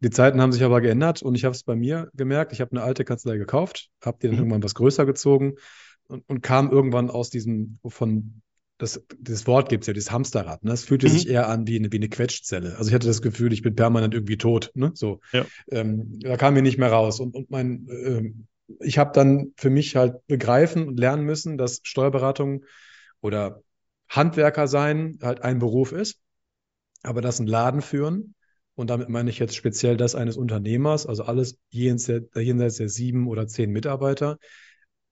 Die 0.00 0.10
Zeiten 0.10 0.42
haben 0.42 0.52
sich 0.52 0.62
aber 0.62 0.82
geändert 0.82 1.22
und 1.22 1.34
ich 1.36 1.44
habe 1.44 1.54
es 1.54 1.62
bei 1.62 1.74
mir 1.74 2.10
gemerkt. 2.12 2.52
Ich 2.52 2.60
habe 2.60 2.72
eine 2.72 2.82
alte 2.82 3.04
Kanzlei 3.04 3.38
gekauft, 3.38 3.88
habe 4.04 4.18
die 4.20 4.26
dann 4.26 4.36
mhm. 4.36 4.42
irgendwann 4.42 4.62
was 4.62 4.74
größer 4.74 5.06
gezogen 5.06 5.54
und, 6.06 6.28
und 6.28 6.42
kam 6.42 6.70
irgendwann 6.70 7.08
aus 7.08 7.30
diesem 7.30 7.78
von 7.86 8.42
das, 8.82 9.00
das 9.20 9.46
Wort 9.46 9.68
gibt 9.68 9.84
es 9.84 9.86
ja, 9.86 9.92
dieses 9.92 10.10
Hamsterrad. 10.10 10.64
Ne? 10.64 10.70
Das 10.70 10.82
fühlte 10.82 11.06
mhm. 11.06 11.12
sich 11.12 11.28
eher 11.28 11.48
an 11.48 11.68
wie 11.68 11.78
eine, 11.78 11.92
wie 11.92 11.98
eine 11.98 12.08
Quetschzelle. 12.08 12.76
Also 12.76 12.88
ich 12.88 12.94
hatte 12.94 13.06
das 13.06 13.22
Gefühl, 13.22 13.52
ich 13.52 13.62
bin 13.62 13.76
permanent 13.76 14.12
irgendwie 14.12 14.38
tot. 14.38 14.72
Ne? 14.74 14.90
So, 14.94 15.20
ja. 15.32 15.46
ähm, 15.70 16.18
da 16.20 16.36
kam 16.36 16.54
mir 16.54 16.62
nicht 16.62 16.78
mehr 16.78 16.90
raus. 16.90 17.20
Und, 17.20 17.36
und 17.36 17.48
mein, 17.48 17.86
ähm, 17.88 18.48
ich 18.80 18.98
habe 18.98 19.12
dann 19.14 19.52
für 19.56 19.70
mich 19.70 19.94
halt 19.94 20.26
begreifen 20.26 20.88
und 20.88 20.98
lernen 20.98 21.24
müssen, 21.24 21.58
dass 21.58 21.78
Steuerberatung 21.84 22.64
oder 23.20 23.62
Handwerker 24.08 24.66
sein 24.66 25.16
halt 25.22 25.44
ein 25.44 25.60
Beruf 25.60 25.92
ist, 25.92 26.18
aber 27.04 27.20
das 27.20 27.38
ein 27.38 27.46
Laden 27.46 27.82
führen. 27.82 28.34
Und 28.74 28.90
damit 28.90 29.08
meine 29.08 29.30
ich 29.30 29.38
jetzt 29.38 29.54
speziell 29.54 29.96
das 29.96 30.16
eines 30.16 30.36
Unternehmers, 30.36 31.06
also 31.06 31.22
alles 31.22 31.56
jenseits 31.70 32.78
der 32.78 32.88
sieben 32.88 33.28
oder 33.28 33.46
zehn 33.46 33.70
Mitarbeiter, 33.70 34.38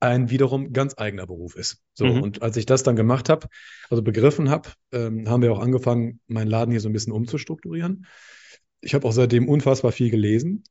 ein 0.01 0.31
wiederum 0.31 0.73
ganz 0.73 0.95
eigener 0.97 1.27
Beruf 1.27 1.57
ist. 1.57 1.83
So, 1.95 2.07
mhm. 2.07 2.23
und 2.23 2.43
als 2.43 2.57
ich 2.57 2.67
das 2.67 2.83
dann 2.83 2.97
gemacht 2.97 3.29
habe, 3.29 3.49
also 3.91 4.03
begriffen 4.03 4.49
habe, 4.49 4.71
ähm, 4.93 5.29
haben 5.29 5.43
wir 5.43 5.53
auch 5.53 5.61
angefangen, 5.61 6.21
meinen 6.27 6.49
Laden 6.49 6.71
hier 6.71 6.81
so 6.81 6.89
ein 6.89 6.95
bisschen 6.95 7.13
umzustrukturieren. 7.13 8.07
Ich 8.81 8.95
habe 8.95 9.07
auch 9.07 9.13
seitdem 9.13 9.49
unfassbar 9.49 9.93
viel 9.93 10.11
gelesen. 10.11 10.65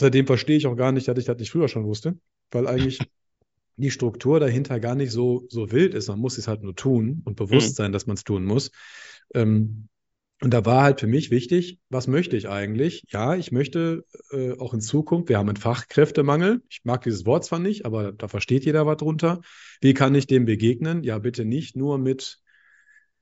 Seitdem 0.00 0.26
verstehe 0.26 0.56
ich 0.56 0.66
auch 0.66 0.76
gar 0.76 0.90
nicht, 0.90 1.06
dass 1.06 1.18
ich 1.18 1.26
das 1.26 1.38
nicht 1.38 1.50
früher 1.52 1.68
schon 1.68 1.84
wusste, 1.84 2.18
weil 2.50 2.66
eigentlich 2.66 2.98
die 3.76 3.92
Struktur 3.92 4.40
dahinter 4.40 4.80
gar 4.80 4.96
nicht 4.96 5.12
so, 5.12 5.44
so 5.48 5.70
wild 5.70 5.94
ist. 5.94 6.08
Man 6.08 6.18
muss 6.18 6.36
es 6.36 6.48
halt 6.48 6.62
nur 6.62 6.74
tun 6.74 7.22
und 7.24 7.36
bewusst 7.36 7.70
mhm. 7.70 7.74
sein, 7.74 7.92
dass 7.92 8.06
man 8.06 8.16
es 8.16 8.24
tun 8.24 8.44
muss. 8.44 8.72
Ähm, 9.32 9.88
und 10.42 10.54
da 10.54 10.64
war 10.64 10.82
halt 10.82 11.00
für 11.00 11.06
mich 11.06 11.30
wichtig, 11.30 11.78
was 11.90 12.06
möchte 12.06 12.36
ich 12.36 12.48
eigentlich? 12.48 13.04
Ja, 13.08 13.34
ich 13.34 13.52
möchte 13.52 14.04
äh, 14.30 14.52
auch 14.58 14.72
in 14.72 14.80
Zukunft, 14.80 15.28
wir 15.28 15.36
haben 15.36 15.48
einen 15.48 15.56
Fachkräftemangel. 15.56 16.62
Ich 16.70 16.80
mag 16.84 17.02
dieses 17.02 17.26
Wort 17.26 17.44
zwar 17.44 17.58
nicht, 17.58 17.84
aber 17.84 18.12
da 18.12 18.26
versteht 18.26 18.64
jeder 18.64 18.86
was 18.86 18.96
drunter. 18.96 19.42
Wie 19.82 19.92
kann 19.92 20.14
ich 20.14 20.26
dem 20.26 20.46
begegnen? 20.46 21.02
Ja, 21.02 21.18
bitte 21.18 21.44
nicht 21.44 21.76
nur 21.76 21.98
mit 21.98 22.38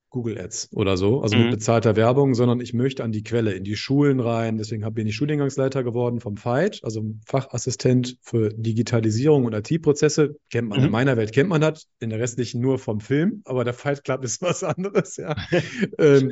Google 0.09 0.39
Ads 0.39 0.69
oder 0.73 0.97
so, 0.97 1.21
also 1.21 1.37
mhm. 1.37 1.43
mit 1.43 1.51
bezahlter 1.51 1.95
Werbung, 1.95 2.33
sondern 2.33 2.59
ich 2.61 2.73
möchte 2.73 3.03
an 3.03 3.11
die 3.11 3.23
Quelle, 3.23 3.53
in 3.53 3.63
die 3.63 3.75
Schulen 3.75 4.19
rein. 4.19 4.57
Deswegen 4.57 4.91
bin 4.93 5.07
ich 5.07 5.15
Studiengangsleiter 5.15 5.83
geworden 5.83 6.19
vom 6.19 6.35
FIGHT, 6.37 6.83
also 6.83 7.03
Fachassistent 7.25 8.17
für 8.21 8.49
Digitalisierung 8.49 9.45
und 9.45 9.53
IT-Prozesse. 9.53 10.35
Kennt 10.49 10.69
man, 10.69 10.79
mhm. 10.79 10.85
in 10.85 10.91
meiner 10.91 11.17
Welt 11.17 11.31
kennt 11.31 11.49
man 11.49 11.61
das, 11.61 11.87
in 11.99 12.09
der 12.09 12.19
restlichen 12.19 12.61
nur 12.61 12.79
vom 12.79 12.99
Film, 12.99 13.41
aber 13.45 13.63
der 13.63 13.73
Fight 13.73 14.03
Club 14.03 14.23
ist 14.23 14.41
was 14.41 14.63
anderes, 14.63 15.17
ja. 15.17 15.35
ähm, 15.99 16.31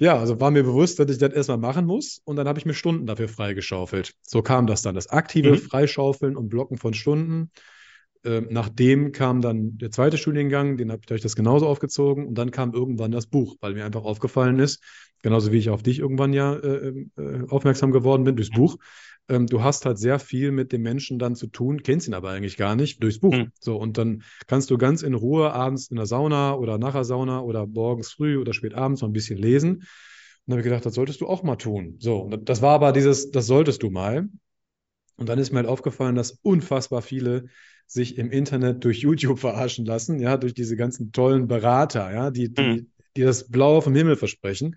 ja, 0.00 0.18
also 0.18 0.40
war 0.40 0.50
mir 0.50 0.62
bewusst, 0.62 0.98
dass 0.98 1.10
ich 1.10 1.18
das 1.18 1.32
erstmal 1.32 1.58
machen 1.58 1.86
muss 1.86 2.20
und 2.24 2.36
dann 2.36 2.48
habe 2.48 2.58
ich 2.58 2.66
mir 2.66 2.74
Stunden 2.74 3.06
dafür 3.06 3.28
freigeschaufelt. 3.28 4.14
So 4.22 4.42
kam 4.42 4.66
das 4.66 4.82
dann, 4.82 4.94
das 4.94 5.08
aktive 5.08 5.52
mhm. 5.52 5.58
Freischaufeln 5.58 6.36
und 6.36 6.48
Blocken 6.48 6.78
von 6.78 6.94
Stunden. 6.94 7.50
Ähm, 8.24 8.48
nachdem 8.50 9.12
kam 9.12 9.40
dann 9.40 9.78
der 9.78 9.90
zweite 9.90 10.18
Studiengang, 10.18 10.76
den 10.76 10.90
habe 10.90 11.02
ich 11.10 11.22
das 11.22 11.36
genauso 11.36 11.66
aufgezogen 11.66 12.26
und 12.26 12.36
dann 12.36 12.50
kam 12.50 12.74
irgendwann 12.74 13.12
das 13.12 13.26
Buch, 13.26 13.56
weil 13.60 13.74
mir 13.74 13.84
einfach 13.84 14.04
aufgefallen 14.04 14.58
ist, 14.58 14.82
genauso 15.22 15.52
wie 15.52 15.58
ich 15.58 15.70
auf 15.70 15.82
dich 15.82 16.00
irgendwann 16.00 16.32
ja 16.32 16.54
äh, 16.54 17.06
äh, 17.16 17.48
aufmerksam 17.48 17.92
geworden 17.92 18.24
bin 18.24 18.36
durchs 18.36 18.50
Buch, 18.50 18.76
ähm, 19.28 19.46
du 19.46 19.62
hast 19.62 19.84
halt 19.84 19.98
sehr 19.98 20.18
viel 20.18 20.50
mit 20.52 20.72
dem 20.72 20.82
Menschen 20.82 21.18
dann 21.18 21.36
zu 21.36 21.46
tun, 21.46 21.82
kennst 21.82 22.08
ihn 22.08 22.14
aber 22.14 22.30
eigentlich 22.30 22.56
gar 22.56 22.76
nicht, 22.76 23.02
durchs 23.02 23.20
Buch. 23.20 23.34
Mhm. 23.34 23.52
So, 23.60 23.76
und 23.76 23.98
dann 23.98 24.22
kannst 24.46 24.70
du 24.70 24.78
ganz 24.78 25.02
in 25.02 25.14
Ruhe 25.14 25.52
abends 25.52 25.88
in 25.88 25.96
der 25.96 26.06
Sauna 26.06 26.54
oder 26.54 26.78
nach 26.78 26.94
der 26.94 27.04
Sauna 27.04 27.40
oder 27.40 27.66
morgens 27.66 28.10
früh 28.12 28.38
oder 28.38 28.54
spät 28.54 28.74
abends 28.74 29.02
noch 29.02 29.08
ein 29.08 29.12
bisschen 29.12 29.38
lesen. 29.38 29.70
Und 29.70 29.84
dann 30.46 30.54
habe 30.54 30.60
ich 30.60 30.64
gedacht, 30.64 30.86
das 30.86 30.94
solltest 30.94 31.20
du 31.20 31.26
auch 31.26 31.42
mal 31.42 31.56
tun. 31.56 31.96
So, 31.98 32.30
das 32.42 32.62
war 32.62 32.74
aber 32.74 32.92
dieses, 32.92 33.30
das 33.30 33.46
solltest 33.46 33.82
du 33.82 33.90
mal. 33.90 34.28
Und 35.16 35.28
dann 35.28 35.38
ist 35.38 35.52
mir 35.52 35.58
halt 35.58 35.68
aufgefallen, 35.68 36.14
dass 36.14 36.38
unfassbar 36.42 37.02
viele 37.02 37.46
sich 37.88 38.18
im 38.18 38.30
Internet 38.30 38.84
durch 38.84 38.98
YouTube 38.98 39.38
verarschen 39.38 39.84
lassen, 39.84 40.20
ja, 40.20 40.36
durch 40.36 40.54
diese 40.54 40.76
ganzen 40.76 41.10
tollen 41.10 41.48
Berater, 41.48 42.12
ja, 42.12 42.30
die, 42.30 42.52
die, 42.52 42.62
mhm. 42.62 42.86
die 43.16 43.22
das 43.22 43.48
Blaue 43.48 43.82
vom 43.82 43.94
Himmel 43.94 44.16
versprechen. 44.16 44.76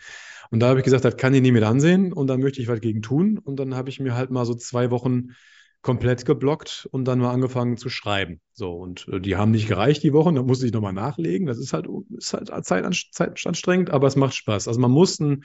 Und 0.49 0.61
da 0.61 0.69
habe 0.69 0.79
ich 0.79 0.85
gesagt, 0.85 1.05
das 1.05 1.17
kann 1.17 1.33
ich 1.33 1.41
nie 1.41 1.51
mit 1.51 1.63
ansehen 1.63 2.13
und 2.13 2.27
dann 2.27 2.39
möchte 2.39 2.61
ich 2.61 2.67
was 2.67 2.81
gegen 2.81 3.01
tun. 3.01 3.37
Und 3.37 3.57
dann 3.57 3.75
habe 3.75 3.89
ich 3.89 3.99
mir 3.99 4.15
halt 4.15 4.31
mal 4.31 4.45
so 4.45 4.55
zwei 4.55 4.91
Wochen 4.91 5.29
komplett 5.81 6.25
geblockt 6.25 6.87
und 6.91 7.05
dann 7.05 7.19
mal 7.19 7.31
angefangen 7.31 7.77
zu 7.77 7.89
schreiben. 7.89 8.39
So, 8.53 8.73
und 8.73 9.07
äh, 9.07 9.19
die 9.19 9.35
haben 9.35 9.51
nicht 9.51 9.67
gereicht 9.67 10.03
die 10.03 10.13
Wochen, 10.13 10.35
da 10.35 10.43
musste 10.43 10.65
ich 10.65 10.73
nochmal 10.73 10.93
nachlegen. 10.93 11.47
Das 11.47 11.57
ist 11.57 11.73
halt, 11.73 11.87
ist 12.17 12.33
halt 12.33 12.49
zeitanstrengend, 12.65 13.89
aber 13.89 14.07
es 14.07 14.15
macht 14.15 14.35
Spaß. 14.35 14.67
Also 14.67 14.79
man 14.79 14.91
muss 14.91 15.19
ein 15.19 15.43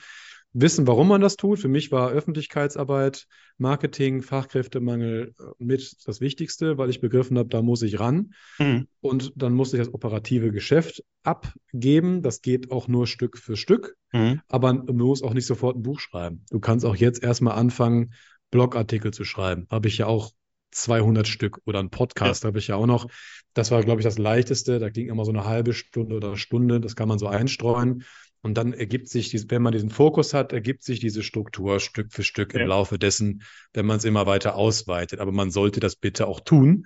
wissen, 0.59 0.87
warum 0.87 1.07
man 1.07 1.21
das 1.21 1.35
tut. 1.35 1.59
Für 1.59 1.67
mich 1.67 1.91
war 1.91 2.09
Öffentlichkeitsarbeit, 2.09 3.27
Marketing, 3.57 4.21
Fachkräftemangel 4.21 5.33
äh, 5.37 5.43
mit 5.59 5.95
das 6.05 6.19
Wichtigste, 6.19 6.77
weil 6.77 6.89
ich 6.89 6.99
begriffen 6.99 7.37
habe, 7.37 7.49
da 7.49 7.61
muss 7.61 7.81
ich 7.83 7.99
ran. 7.99 8.33
Mhm. 8.57 8.87
Und 8.99 9.33
dann 9.35 9.53
musste 9.53 9.77
ich 9.77 9.83
das 9.83 9.93
operative 9.93 10.51
Geschäft 10.51 11.03
abgeben. 11.23 12.21
Das 12.23 12.41
geht 12.41 12.71
auch 12.71 12.87
nur 12.87 13.07
Stück 13.07 13.37
für 13.37 13.55
Stück, 13.55 13.95
mhm. 14.11 14.41
aber 14.47 14.73
man 14.73 14.95
muss 14.95 15.21
auch 15.21 15.33
nicht 15.33 15.45
sofort 15.45 15.77
ein 15.77 15.83
Buch 15.83 15.99
schreiben. 15.99 16.43
Du 16.49 16.59
kannst 16.59 16.85
auch 16.85 16.95
jetzt 16.95 17.23
erstmal 17.23 17.57
anfangen, 17.57 18.13
Blogartikel 18.49 19.11
zu 19.11 19.25
schreiben. 19.25 19.67
Habe 19.69 19.87
ich 19.87 19.97
ja 19.97 20.07
auch 20.07 20.31
200 20.71 21.27
Stück 21.27 21.59
oder 21.65 21.79
ein 21.79 21.89
Podcast 21.89 22.43
ja. 22.43 22.47
habe 22.47 22.59
ich 22.59 22.67
ja 22.67 22.75
auch 22.75 22.85
noch. 22.85 23.07
Das 23.53 23.71
war, 23.71 23.83
glaube 23.83 24.01
ich, 24.01 24.05
das 24.05 24.17
Leichteste. 24.17 24.79
Da 24.79 24.89
ging 24.89 25.09
immer 25.09 25.25
so 25.25 25.31
eine 25.31 25.45
halbe 25.45 25.73
Stunde 25.73 26.15
oder 26.15 26.37
Stunde. 26.37 26.79
Das 26.79 26.95
kann 26.95 27.07
man 27.07 27.19
so 27.19 27.27
einstreuen. 27.27 28.03
Und 28.47 28.53
dann 28.53 28.71
ergibt 28.71 29.09
sich, 29.09 29.35
wenn 29.49 29.61
man 29.61 29.73
diesen 29.73 29.89
Fokus 29.89 30.33
hat, 30.33 30.53
ergibt 30.53 30.81
sich 30.81 31.01
diese 31.01 31.21
Struktur 31.21 31.81
Stück 31.81 32.13
für 32.13 32.23
Stück 32.23 32.53
ja. 32.53 32.61
im 32.61 32.67
Laufe 32.69 32.97
dessen, 32.97 33.41
wenn 33.73 33.85
man 33.85 33.97
es 33.97 34.05
immer 34.05 34.25
weiter 34.25 34.55
ausweitet. 34.55 35.19
Aber 35.19 35.33
man 35.33 35.51
sollte 35.51 35.81
das 35.81 35.97
bitte 35.97 36.27
auch 36.27 36.39
tun, 36.39 36.85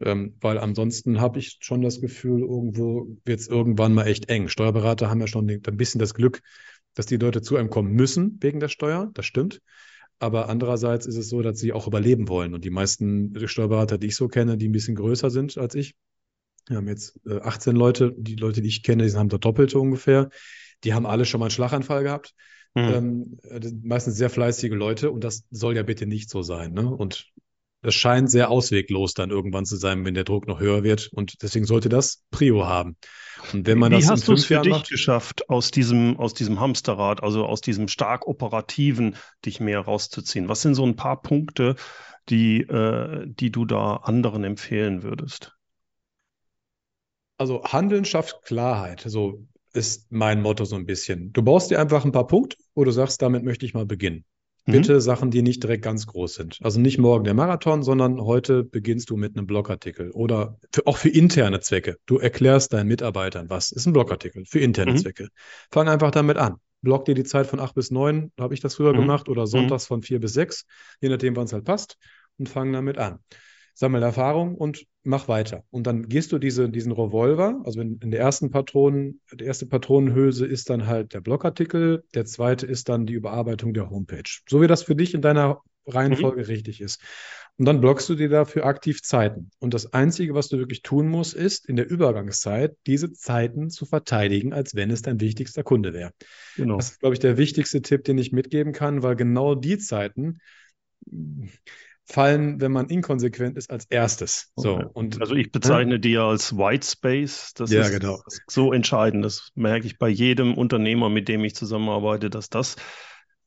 ähm, 0.00 0.38
weil 0.40 0.56
ansonsten 0.56 1.20
habe 1.20 1.40
ich 1.40 1.58
schon 1.60 1.82
das 1.82 2.00
Gefühl, 2.00 2.40
irgendwo 2.40 3.18
wird 3.26 3.38
es 3.38 3.48
irgendwann 3.48 3.92
mal 3.92 4.06
echt 4.06 4.30
eng. 4.30 4.48
Steuerberater 4.48 5.10
haben 5.10 5.20
ja 5.20 5.26
schon 5.26 5.46
ein 5.46 5.76
bisschen 5.76 5.98
das 5.98 6.14
Glück, 6.14 6.40
dass 6.94 7.04
die 7.04 7.18
Leute 7.18 7.42
zu 7.42 7.58
einem 7.58 7.68
kommen 7.68 7.92
müssen 7.92 8.38
wegen 8.40 8.58
der 8.58 8.68
Steuer. 8.68 9.10
Das 9.12 9.26
stimmt. 9.26 9.60
Aber 10.20 10.48
andererseits 10.48 11.04
ist 11.04 11.18
es 11.18 11.28
so, 11.28 11.42
dass 11.42 11.58
sie 11.58 11.74
auch 11.74 11.86
überleben 11.86 12.28
wollen. 12.28 12.54
Und 12.54 12.64
die 12.64 12.70
meisten 12.70 13.46
Steuerberater, 13.46 13.98
die 13.98 14.06
ich 14.06 14.16
so 14.16 14.28
kenne, 14.28 14.56
die 14.56 14.70
ein 14.70 14.72
bisschen 14.72 14.96
größer 14.96 15.28
sind 15.28 15.58
als 15.58 15.74
ich, 15.74 15.96
wir 16.66 16.78
haben 16.78 16.88
jetzt 16.88 17.20
äh, 17.26 17.40
18 17.40 17.76
Leute. 17.76 18.14
Die 18.16 18.36
Leute, 18.36 18.62
die 18.62 18.68
ich 18.68 18.82
kenne, 18.82 19.06
die 19.06 19.12
haben 19.12 19.28
da 19.28 19.36
Doppelte 19.36 19.78
ungefähr 19.78 20.30
die 20.84 20.94
haben 20.94 21.06
alle 21.06 21.24
schon 21.24 21.40
mal 21.40 21.46
einen 21.46 21.50
Schlaganfall 21.50 22.02
gehabt. 22.02 22.34
Mhm. 22.74 23.38
Ähm, 23.42 23.80
meistens 23.82 24.16
sehr 24.16 24.30
fleißige 24.30 24.72
Leute 24.72 25.10
und 25.10 25.22
das 25.22 25.44
soll 25.50 25.76
ja 25.76 25.82
bitte 25.82 26.06
nicht 26.06 26.28
so 26.28 26.42
sein. 26.42 26.72
Ne? 26.72 26.88
Und 26.88 27.32
das 27.84 27.94
scheint 27.94 28.30
sehr 28.30 28.50
ausweglos 28.50 29.12
dann 29.12 29.30
irgendwann 29.30 29.66
zu 29.66 29.76
sein, 29.76 30.04
wenn 30.06 30.14
der 30.14 30.24
Druck 30.24 30.48
noch 30.48 30.58
höher 30.58 30.82
wird. 30.82 31.10
Und 31.12 31.42
deswegen 31.42 31.66
sollte 31.66 31.90
das 31.90 32.24
Prio 32.30 32.66
haben. 32.66 32.96
Und 33.52 33.66
wenn 33.66 33.78
man 33.78 33.92
Wie 33.92 33.96
das 33.96 34.08
hast 34.08 34.26
du 34.26 34.32
es 34.32 34.46
für 34.46 34.54
Jahren 34.54 34.64
dich 34.64 34.72
macht, 34.72 34.88
geschafft, 34.88 35.50
aus 35.50 35.70
diesem, 35.70 36.16
aus 36.18 36.32
diesem 36.32 36.60
Hamsterrad, 36.60 37.22
also 37.22 37.44
aus 37.44 37.60
diesem 37.60 37.88
stark 37.88 38.26
operativen, 38.26 39.16
dich 39.44 39.60
mehr 39.60 39.80
rauszuziehen? 39.80 40.48
Was 40.48 40.62
sind 40.62 40.74
so 40.74 40.84
ein 40.86 40.96
paar 40.96 41.20
Punkte, 41.20 41.76
die, 42.30 42.62
äh, 42.62 43.26
die 43.26 43.50
du 43.50 43.66
da 43.66 43.96
anderen 43.96 44.44
empfehlen 44.44 45.02
würdest? 45.02 45.54
Also 47.36 47.64
Handeln 47.64 48.06
schafft 48.06 48.42
Klarheit. 48.44 49.04
Also 49.04 49.46
ist 49.74 50.10
mein 50.10 50.40
Motto 50.40 50.64
so 50.64 50.76
ein 50.76 50.86
bisschen. 50.86 51.32
Du 51.32 51.42
baust 51.42 51.70
dir 51.70 51.80
einfach 51.80 52.04
ein 52.04 52.12
paar 52.12 52.26
Punkte, 52.26 52.56
wo 52.74 52.84
du 52.84 52.90
sagst, 52.90 53.20
damit 53.20 53.44
möchte 53.44 53.66
ich 53.66 53.74
mal 53.74 53.84
beginnen. 53.84 54.24
Mhm. 54.66 54.72
Bitte 54.72 55.00
Sachen, 55.00 55.30
die 55.30 55.42
nicht 55.42 55.62
direkt 55.62 55.82
ganz 55.82 56.06
groß 56.06 56.34
sind. 56.34 56.58
Also 56.62 56.80
nicht 56.80 56.98
morgen 56.98 57.24
der 57.24 57.34
Marathon, 57.34 57.82
sondern 57.82 58.20
heute 58.20 58.64
beginnst 58.64 59.10
du 59.10 59.16
mit 59.16 59.36
einem 59.36 59.46
Blogartikel 59.46 60.10
oder 60.12 60.58
für, 60.72 60.86
auch 60.86 60.96
für 60.96 61.10
interne 61.10 61.60
Zwecke. 61.60 61.96
Du 62.06 62.18
erklärst 62.18 62.72
deinen 62.72 62.88
Mitarbeitern, 62.88 63.50
was 63.50 63.72
ist 63.72 63.86
ein 63.86 63.92
Blogartikel 63.92 64.44
für 64.46 64.60
interne 64.60 64.92
mhm. 64.92 64.98
Zwecke. 64.98 65.28
Fang 65.70 65.88
einfach 65.88 66.12
damit 66.12 66.38
an. 66.38 66.54
Block 66.80 67.04
dir 67.04 67.14
die 67.14 67.24
Zeit 67.24 67.46
von 67.46 67.60
acht 67.60 67.74
bis 67.74 67.90
neun, 67.90 68.30
habe 68.38 68.54
ich 68.54 68.60
das 68.60 68.76
früher 68.76 68.92
mhm. 68.92 68.98
gemacht, 68.98 69.28
oder 69.28 69.46
sonntags 69.46 69.86
von 69.86 70.02
vier 70.02 70.20
bis 70.20 70.34
sechs, 70.34 70.66
je 71.00 71.08
nachdem, 71.08 71.34
wann 71.34 71.44
es 71.44 71.52
halt 71.52 71.64
passt, 71.64 71.96
und 72.38 72.48
fang 72.48 72.72
damit 72.72 72.98
an 72.98 73.18
sammel 73.74 74.02
Erfahrung 74.02 74.54
und 74.54 74.86
mach 75.02 75.28
weiter. 75.28 75.64
Und 75.70 75.86
dann 75.86 76.08
gehst 76.08 76.32
du 76.32 76.38
diese, 76.38 76.70
diesen 76.70 76.92
Revolver, 76.92 77.60
also 77.64 77.80
in, 77.80 77.98
in 77.98 78.10
der 78.10 78.20
ersten 78.20 78.50
Patronen, 78.50 79.20
die 79.32 79.44
erste 79.44 79.66
Patronenhülse 79.66 80.46
ist 80.46 80.70
dann 80.70 80.86
halt 80.86 81.12
der 81.12 81.20
Blogartikel, 81.20 82.04
der 82.14 82.24
zweite 82.24 82.66
ist 82.66 82.88
dann 82.88 83.04
die 83.04 83.14
Überarbeitung 83.14 83.74
der 83.74 83.90
Homepage. 83.90 84.40
So 84.48 84.62
wie 84.62 84.66
das 84.66 84.84
für 84.84 84.96
dich 84.96 85.14
in 85.14 85.20
deiner 85.20 85.60
Reihenfolge 85.86 86.42
mhm. 86.42 86.46
richtig 86.46 86.80
ist. 86.80 87.00
Und 87.56 87.66
dann 87.66 87.80
blockst 87.80 88.08
du 88.08 88.16
dir 88.16 88.28
dafür 88.28 88.64
aktiv 88.64 89.02
Zeiten. 89.02 89.50
Und 89.60 89.74
das 89.74 89.92
Einzige, 89.92 90.34
was 90.34 90.48
du 90.48 90.58
wirklich 90.58 90.82
tun 90.82 91.08
musst, 91.08 91.34
ist 91.34 91.68
in 91.68 91.76
der 91.76 91.88
Übergangszeit 91.88 92.76
diese 92.86 93.12
Zeiten 93.12 93.70
zu 93.70 93.86
verteidigen, 93.86 94.52
als 94.52 94.74
wenn 94.74 94.90
es 94.90 95.02
dein 95.02 95.20
wichtigster 95.20 95.62
Kunde 95.62 95.92
wäre. 95.92 96.10
Genau. 96.56 96.76
Das 96.76 96.92
ist, 96.92 97.00
glaube 97.00 97.14
ich, 97.14 97.20
der 97.20 97.36
wichtigste 97.36 97.80
Tipp, 97.80 98.04
den 98.04 98.18
ich 98.18 98.32
mitgeben 98.32 98.72
kann, 98.72 99.02
weil 99.02 99.14
genau 99.14 99.54
die 99.54 99.78
Zeiten 99.78 100.38
fallen, 102.06 102.60
wenn 102.60 102.72
man 102.72 102.88
inkonsequent 102.88 103.56
ist, 103.56 103.70
als 103.70 103.86
erstes. 103.86 104.52
So, 104.56 104.76
und, 104.92 105.20
also 105.20 105.34
ich 105.34 105.50
bezeichne 105.50 105.96
äh, 105.96 105.98
die 105.98 106.12
ja 106.12 106.28
als 106.28 106.56
White 106.56 106.86
Space. 106.86 107.52
Das 107.54 107.70
ja, 107.70 107.82
ist 107.82 107.98
genau. 107.98 108.20
so 108.46 108.72
entscheidend. 108.72 109.24
Das 109.24 109.50
merke 109.54 109.86
ich 109.86 109.98
bei 109.98 110.08
jedem 110.08 110.54
Unternehmer, 110.54 111.08
mit 111.08 111.28
dem 111.28 111.44
ich 111.44 111.54
zusammenarbeite, 111.54 112.30
dass 112.30 112.50
das 112.50 112.76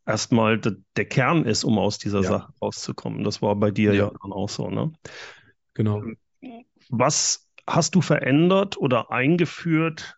erstmal 0.06 0.58
de, 0.58 0.78
der 0.96 1.06
Kern 1.06 1.46
ist, 1.46 1.63
um 1.63 1.78
aus 1.78 2.00
dieser 2.00 2.22
ja. 2.22 2.30
Sache 2.30 2.54
rauszukommen. 2.62 3.24
Das 3.24 3.41
war 3.41 3.56
bei 3.56 3.72
dir 3.72 3.93
ja, 3.93 4.06
ja 4.06 4.12
dann 4.22 4.34
auch 4.34 4.50
so, 4.50 4.70
ne? 4.70 4.91
Genau. 5.74 6.02
Was 6.89 7.48
hast 7.67 7.93
du 7.93 8.02
verändert 8.02 8.78
oder 8.78 9.12
eingeführt, 9.12 10.17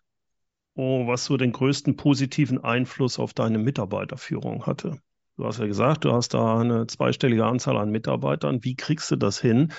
oh, 0.74 1.06
was 1.06 1.26
so 1.26 1.36
den 1.36 1.52
größten 1.52 1.96
positiven 1.96 2.62
Einfluss 2.62 3.18
auf 3.18 3.34
deine 3.34 3.58
Mitarbeiterführung 3.58 4.64
hatte? 4.64 4.98
Du 5.40 5.46
hast 5.46 5.58
ja 5.58 5.66
gesagt, 5.66 6.04
du 6.04 6.12
hast 6.12 6.34
da 6.34 6.58
eine 6.60 6.86
zweistellige 6.86 7.46
Anzahl 7.46 7.78
an 7.78 7.90
Mitarbeitern. 7.90 8.62
Wie 8.62 8.74
kriegst 8.74 9.10
du 9.10 9.16
das 9.16 9.40
hin, 9.40 9.72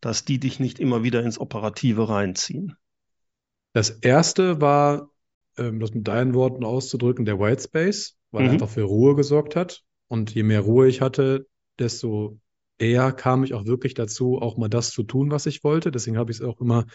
dass 0.00 0.24
die 0.24 0.38
dich 0.38 0.60
nicht 0.60 0.78
immer 0.78 1.02
wieder 1.02 1.24
ins 1.24 1.40
Operative 1.40 2.08
reinziehen? 2.08 2.76
Das 3.72 3.90
erste 3.90 4.60
war, 4.60 5.10
ähm, 5.58 5.80
das 5.80 5.92
mit 5.92 6.06
deinen 6.06 6.34
Worten 6.34 6.64
auszudrücken, 6.64 7.24
der 7.24 7.40
White 7.40 7.64
Space, 7.64 8.16
weil 8.30 8.42
mhm. 8.42 8.46
er 8.46 8.52
einfach 8.52 8.68
für 8.68 8.84
Ruhe 8.84 9.16
gesorgt 9.16 9.56
hat. 9.56 9.82
Und 10.06 10.32
je 10.32 10.44
mehr 10.44 10.60
Ruhe 10.60 10.86
ich 10.86 11.00
hatte, 11.00 11.48
desto 11.80 12.38
eher 12.78 13.10
kam 13.10 13.42
ich 13.42 13.54
auch 13.54 13.66
wirklich 13.66 13.94
dazu, 13.94 14.38
auch 14.40 14.56
mal 14.56 14.68
das 14.68 14.90
zu 14.90 15.02
tun, 15.02 15.32
was 15.32 15.46
ich 15.46 15.64
wollte. 15.64 15.90
Deswegen 15.90 16.16
habe 16.16 16.30
ich 16.30 16.38
es 16.38 16.44
auch 16.44 16.60
immer 16.60 16.86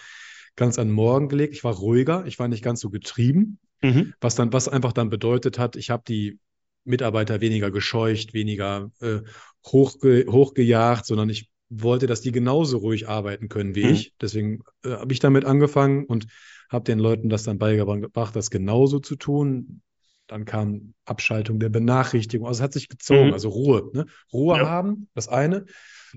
ganz 0.56 0.80
an 0.80 0.92
Morgen 0.92 1.28
gelegt. 1.28 1.56
Ich 1.56 1.66
war 1.66 1.74
ruhiger, 1.74 2.26
ich 2.26 2.40
war 2.40 2.48
nicht 2.48 2.64
ganz 2.64 2.80
so 2.80 2.90
getrieben, 2.90 3.60
mhm. 3.82 4.14
was 4.22 4.36
dann, 4.36 4.54
was 4.54 4.70
einfach 4.70 4.94
dann 4.94 5.10
bedeutet 5.10 5.60
hat, 5.60 5.76
ich 5.76 5.90
habe 5.90 6.04
die 6.08 6.40
Mitarbeiter 6.84 7.42
weniger 7.42 7.72
gescheucht, 7.72 8.34
weniger 8.34 8.92
äh, 9.02 9.20
hochge 9.66 10.26
hochgejagt, 10.30 11.06
sondern 11.06 11.30
ich 11.30 11.50
wollte, 11.70 12.08
dass 12.08 12.22
die 12.22 12.32
genauso 12.32 12.80
ruhig 12.80 13.08
arbeiten 13.08 13.48
können 13.48 13.76
wie 13.76 13.86
mhm. 13.86 13.92
ich. 13.92 14.14
Deswegen 14.20 14.60
äh, 14.84 14.92
habe 14.92 15.14
ich 15.14 15.20
damit 15.20 15.46
angefangen 15.46 16.06
und 16.06 16.28
habe 16.70 16.84
den 16.84 17.00
Leuten 17.00 17.30
das 17.30 17.44
dann 17.44 17.58
beigebracht, 17.58 18.36
das 18.36 18.50
genauso 18.50 19.00
zu 19.00 19.16
tun. 19.16 19.82
Dann 20.28 20.46
kam 20.46 20.94
Abschaltung 21.06 21.60
der 21.60 21.70
Benachrichtigung. 21.70 22.48
Also 22.48 22.60
es 22.60 22.64
hat 22.64 22.74
sich 22.74 22.90
gezogen, 22.90 23.28
mhm. 23.28 23.34
also 23.34 23.50
Ruhe. 23.50 23.90
Ne? 23.94 24.06
Ruhe 24.32 24.58
ja. 24.58 24.70
haben, 24.70 25.08
das 25.14 25.28
eine. 25.28 25.66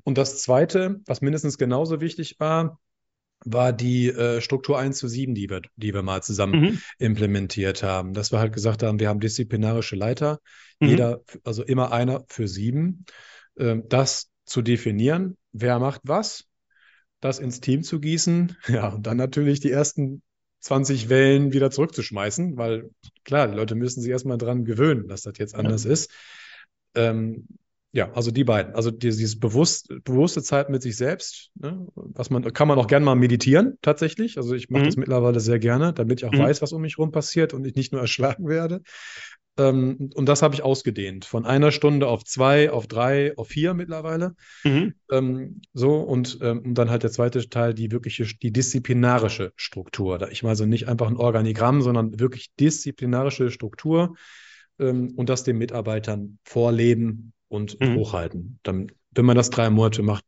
Und 0.03 0.19
das 0.19 0.43
zweite, 0.43 1.01
was 1.07 1.21
mindestens 1.21 1.59
genauso 1.59 2.01
wichtig 2.01 2.37
war, 2.41 2.81
war 3.45 3.73
die 3.73 4.09
äh, 4.09 4.41
Struktur 4.41 4.79
1 4.79 4.99
zu 4.99 5.09
7, 5.09 5.35
die 5.35 5.51
wir, 5.51 5.63
die 5.77 5.93
wir 5.93 6.03
mal 6.03 6.23
zusammen 6.23 6.61
mhm. 6.61 6.79
implementiert 6.99 7.83
haben. 7.83 8.15
Dass 8.15 8.33
wir 8.33 8.39
halt 8.39 8.53
gesagt 8.53 8.83
haben, 8.83 8.99
wir 8.99 9.09
haben 9.09 9.21
disziplinarische 9.21 9.97
Leiter, 9.97 10.41
mhm. 10.81 10.89
jeder, 10.89 11.21
also 11.45 11.63
immer 11.63 11.93
einer 11.93 12.25
für 12.29 12.49
sieben. 12.49 13.05
Äh, 13.57 13.77
das 13.89 14.31
zu 14.47 14.63
definieren, 14.63 15.37
wer 15.53 15.79
macht 15.79 16.03
was, 16.05 16.45
das 17.21 17.39
ins 17.39 17.61
Team 17.61 17.83
zu 17.83 18.01
gießen, 18.01 18.57
ja, 18.69 18.89
und 18.89 19.07
dann 19.07 19.17
natürlich 19.17 19.61
die 19.61 19.71
ersten 19.71 20.23
20 20.61 21.11
Wellen 21.11 21.53
wieder 21.53 21.71
zurückzuschmeißen, 21.71 22.57
weil 22.57 22.91
klar, 23.25 23.49
die 23.49 23.55
Leute 23.55 23.75
müssen 23.75 24.01
sich 24.01 24.11
erstmal 24.11 24.39
dran 24.39 24.65
gewöhnen, 24.65 25.09
dass 25.09 25.23
das 25.23 25.37
jetzt 25.37 25.55
anders 25.55 25.85
ja. 25.85 25.91
ist. 25.91 26.11
Ähm, 26.95 27.47
ja, 27.95 28.11
also 28.13 28.33
die 28.33 28.43
beiden. 28.43 28.75
Also 28.75 28.91
dieses 28.91 29.39
bewusst, 29.39 29.95
bewusste 30.03 30.43
Zeit 30.43 30.69
mit 30.69 30.83
sich 30.83 30.97
selbst, 30.97 31.53
ne? 31.55 31.87
was 31.95 32.29
man, 32.29 32.43
kann 32.53 32.67
man 32.67 32.77
auch 32.77 32.89
gerne 32.89 33.05
mal 33.05 33.15
meditieren, 33.15 33.79
tatsächlich. 33.83 34.37
Also 34.37 34.57
ich 34.57 34.69
mache 34.69 34.83
mhm. 34.83 34.87
das 34.87 34.97
mittlerweile 34.97 35.39
sehr 35.39 35.61
gerne, 35.61 35.93
damit 35.93 36.21
ich 36.21 36.27
auch 36.27 36.33
mhm. 36.33 36.41
weiß, 36.41 36.61
was 36.61 36.73
um 36.73 36.83
mich 36.83 36.97
herum 36.97 37.13
passiert 37.13 37.55
und 37.55 37.65
ich 37.65 37.77
nicht 37.77 37.93
nur 37.93 38.01
erschlagen 38.01 38.49
werde. 38.49 38.83
Ähm, 39.57 40.11
und 40.17 40.29
das 40.29 40.43
habe 40.43 40.57
ich 40.57 40.65
ausgedehnt. 40.65 41.25
Von 41.25 41.47
einer 41.47 41.71
Stunde 41.71 42.09
auf 42.09 42.25
zwei, 42.25 42.73
auf 42.73 42.89
drei, 42.89 43.33
auf 43.37 43.47
vier 43.47 43.75
mittlerweile. 43.75 44.35
Mhm. 44.65 44.95
Ähm, 45.13 45.61
so, 45.73 46.01
und, 46.01 46.41
ähm, 46.43 46.75
dann 46.75 46.91
halt 46.91 47.05
der 47.05 47.13
zweite 47.13 47.49
Teil, 47.49 47.75
die 47.75 47.93
wirkliche, 47.93 48.25
die 48.25 48.51
disziplinarische 48.51 49.53
Struktur. 49.55 50.19
Da 50.19 50.27
ich 50.31 50.43
meine 50.43 50.51
also 50.51 50.67
nicht 50.67 50.89
einfach 50.89 51.07
ein 51.07 51.17
Organigramm, 51.17 51.81
sondern 51.81 52.19
wirklich 52.19 52.53
disziplinarische 52.59 53.53
Struktur 53.53 54.17
ähm, 54.81 55.13
und 55.15 55.29
das 55.29 55.45
den 55.45 55.59
Mitarbeitern 55.59 56.41
vorleben 56.43 57.31
und 57.55 57.81
mhm. 57.81 57.97
hochhalten. 57.97 58.59
Dann, 58.63 58.93
wenn 59.13 59.25
man 59.25 59.37
das 59.37 59.51
drei 59.51 59.71
Monate 59.71 60.03
macht, 60.03 60.25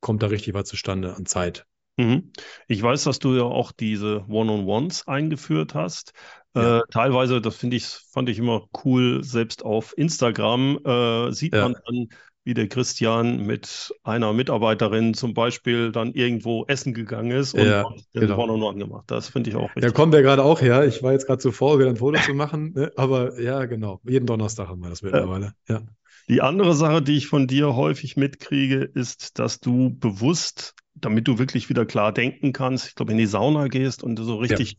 kommt 0.00 0.22
da 0.22 0.28
richtig 0.28 0.54
was 0.54 0.64
zustande 0.64 1.14
an 1.14 1.26
Zeit. 1.26 1.66
Mhm. 1.98 2.32
Ich 2.66 2.82
weiß, 2.82 3.04
dass 3.04 3.18
du 3.18 3.34
ja 3.34 3.42
auch 3.42 3.72
diese 3.72 4.24
One-on-Ones 4.28 5.06
eingeführt 5.06 5.74
hast. 5.74 6.12
Ja. 6.54 6.78
Äh, 6.78 6.82
teilweise, 6.90 7.40
das 7.40 7.56
finde 7.56 7.76
ich, 7.76 7.84
fand 7.84 8.28
ich 8.28 8.38
immer 8.38 8.66
cool, 8.84 9.22
selbst 9.22 9.64
auf 9.64 9.96
Instagram 9.96 10.78
äh, 10.84 11.32
sieht 11.32 11.54
ja. 11.54 11.62
man 11.62 11.76
dann, 11.86 12.08
wie 12.42 12.54
der 12.54 12.68
Christian 12.68 13.46
mit 13.46 13.94
einer 14.02 14.32
Mitarbeiterin 14.32 15.12
zum 15.12 15.34
Beispiel 15.34 15.92
dann 15.92 16.14
irgendwo 16.14 16.64
essen 16.66 16.94
gegangen 16.94 17.32
ist 17.32 17.52
und 17.52 17.66
ja, 17.66 17.84
den 18.14 18.20
genau. 18.22 18.38
One-on-One 18.38 18.78
gemacht. 18.78 19.04
Das 19.08 19.28
finde 19.28 19.50
ich 19.50 19.56
auch 19.56 19.68
richtig. 19.68 19.82
Da 19.82 19.90
kommen 19.90 20.12
wir 20.12 20.22
gerade 20.22 20.42
auch 20.42 20.62
her. 20.62 20.86
Ich 20.86 21.02
war 21.02 21.12
jetzt 21.12 21.26
gerade 21.26 21.38
zu 21.38 21.52
faul, 21.52 21.78
wieder 21.78 21.90
ein 21.90 21.96
Foto 21.96 22.18
zu 22.20 22.32
machen, 22.32 22.72
ne? 22.72 22.90
aber 22.96 23.38
ja, 23.38 23.66
genau. 23.66 24.00
Jeden 24.04 24.26
Donnerstag 24.26 24.68
haben 24.68 24.80
wir 24.80 24.88
das 24.88 25.02
mittlerweile. 25.02 25.52
Ja. 25.68 25.82
Die 26.30 26.42
andere 26.42 26.76
Sache, 26.76 27.02
die 27.02 27.16
ich 27.16 27.26
von 27.26 27.48
dir 27.48 27.74
häufig 27.74 28.16
mitkriege, 28.16 28.84
ist, 28.84 29.40
dass 29.40 29.58
du 29.58 29.90
bewusst, 29.90 30.76
damit 30.94 31.26
du 31.26 31.40
wirklich 31.40 31.68
wieder 31.68 31.84
klar 31.84 32.12
denken 32.12 32.52
kannst, 32.52 32.86
ich 32.86 32.94
glaube, 32.94 33.10
in 33.10 33.18
die 33.18 33.26
Sauna 33.26 33.66
gehst 33.66 34.04
und 34.04 34.16
so 34.16 34.36
richtig 34.36 34.76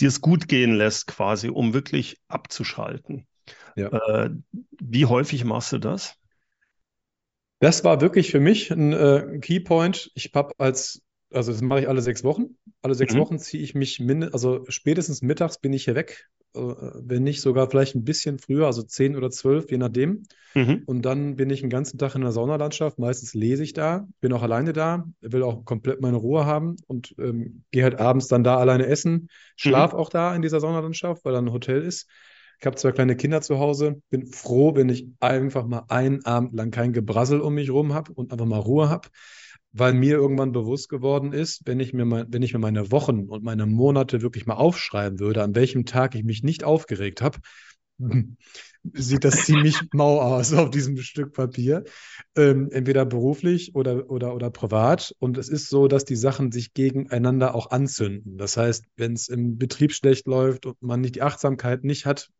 dir 0.00 0.08
es 0.08 0.20
gut 0.20 0.48
gehen 0.48 0.74
lässt, 0.74 1.06
quasi, 1.06 1.48
um 1.48 1.74
wirklich 1.74 2.16
abzuschalten. 2.26 3.28
Ja. 3.76 3.86
Äh, 3.86 4.30
wie 4.80 5.06
häufig 5.06 5.44
machst 5.44 5.72
du 5.72 5.78
das? 5.78 6.16
Das 7.60 7.84
war 7.84 8.00
wirklich 8.00 8.32
für 8.32 8.40
mich 8.40 8.72
ein 8.72 8.92
äh, 8.92 9.38
Keypoint. 9.40 10.10
Ich 10.16 10.32
habe 10.34 10.54
als, 10.58 11.02
also 11.32 11.52
das 11.52 11.60
mache 11.60 11.82
ich 11.82 11.88
alle 11.88 12.02
sechs 12.02 12.24
Wochen. 12.24 12.56
Alle 12.82 12.96
sechs 12.96 13.14
mhm. 13.14 13.18
Wochen 13.20 13.38
ziehe 13.38 13.62
ich 13.62 13.76
mich, 13.76 14.02
also 14.32 14.64
spätestens 14.68 15.22
mittags 15.22 15.60
bin 15.60 15.72
ich 15.72 15.84
hier 15.84 15.94
weg 15.94 16.28
wenn 16.52 17.22
nicht 17.22 17.40
sogar 17.40 17.70
vielleicht 17.70 17.94
ein 17.94 18.04
bisschen 18.04 18.38
früher, 18.38 18.66
also 18.66 18.82
zehn 18.82 19.16
oder 19.16 19.30
zwölf, 19.30 19.70
je 19.70 19.78
nachdem. 19.78 20.24
Mhm. 20.54 20.82
Und 20.86 21.02
dann 21.02 21.36
bin 21.36 21.48
ich 21.50 21.60
den 21.60 21.70
ganzen 21.70 21.98
Tag 21.98 22.14
in 22.16 22.22
der 22.22 22.32
Saunalandschaft. 22.32 22.98
Meistens 22.98 23.34
lese 23.34 23.62
ich 23.62 23.72
da, 23.72 24.08
bin 24.20 24.32
auch 24.32 24.42
alleine 24.42 24.72
da, 24.72 25.04
will 25.20 25.42
auch 25.42 25.64
komplett 25.64 26.00
meine 26.00 26.16
Ruhe 26.16 26.46
haben 26.46 26.76
und 26.88 27.14
ähm, 27.18 27.62
gehe 27.70 27.84
halt 27.84 28.00
abends 28.00 28.26
dann 28.26 28.42
da 28.42 28.56
alleine 28.56 28.86
essen. 28.86 29.28
Schlaf 29.56 29.92
mhm. 29.92 29.98
auch 29.98 30.08
da 30.08 30.34
in 30.34 30.42
dieser 30.42 30.60
Saunalandschaft, 30.60 31.24
weil 31.24 31.32
da 31.32 31.38
ein 31.38 31.52
Hotel 31.52 31.82
ist. 31.82 32.08
Ich 32.58 32.66
habe 32.66 32.76
zwei 32.76 32.92
kleine 32.92 33.16
Kinder 33.16 33.40
zu 33.40 33.58
Hause. 33.58 34.02
Bin 34.10 34.26
froh, 34.26 34.74
wenn 34.74 34.88
ich 34.88 35.08
einfach 35.20 35.66
mal 35.66 35.84
einen 35.88 36.24
Abend 36.24 36.54
lang 36.54 36.70
kein 36.70 36.92
Gebrassel 36.92 37.40
um 37.40 37.54
mich 37.54 37.70
rum 37.70 37.94
habe 37.94 38.12
und 38.12 38.32
einfach 38.32 38.46
mal 38.46 38.58
Ruhe 38.58 38.90
habe 38.90 39.08
weil 39.72 39.94
mir 39.94 40.16
irgendwann 40.16 40.52
bewusst 40.52 40.88
geworden 40.88 41.32
ist, 41.32 41.62
wenn 41.64 41.80
ich 41.80 41.92
mir 41.92 42.04
mal, 42.04 42.26
wenn 42.28 42.42
ich 42.42 42.52
mir 42.52 42.58
meine 42.58 42.90
Wochen 42.90 43.28
und 43.28 43.44
meine 43.44 43.66
Monate 43.66 44.22
wirklich 44.22 44.46
mal 44.46 44.54
aufschreiben 44.54 45.20
würde, 45.20 45.42
an 45.42 45.54
welchem 45.54 45.84
Tag 45.84 46.14
ich 46.14 46.24
mich 46.24 46.42
nicht 46.42 46.64
aufgeregt 46.64 47.22
habe, 47.22 47.38
sieht 48.94 49.24
das 49.24 49.44
ziemlich 49.44 49.76
mau 49.92 50.20
aus 50.20 50.52
auf 50.52 50.70
diesem 50.70 50.96
Stück 50.98 51.32
Papier. 51.34 51.84
Ähm, 52.34 52.68
entweder 52.72 53.04
beruflich 53.04 53.74
oder, 53.74 54.10
oder, 54.10 54.34
oder 54.34 54.50
privat. 54.50 55.14
Und 55.18 55.38
es 55.38 55.48
ist 55.48 55.68
so, 55.68 55.86
dass 55.86 56.04
die 56.04 56.16
Sachen 56.16 56.50
sich 56.50 56.72
gegeneinander 56.74 57.54
auch 57.54 57.70
anzünden. 57.70 58.38
Das 58.38 58.56
heißt, 58.56 58.84
wenn 58.96 59.12
es 59.12 59.28
im 59.28 59.58
Betrieb 59.58 59.92
schlecht 59.92 60.26
läuft 60.26 60.66
und 60.66 60.80
man 60.82 61.00
nicht 61.00 61.16
die 61.16 61.22
Achtsamkeit 61.22 61.84
nicht 61.84 62.06
hat, 62.06 62.30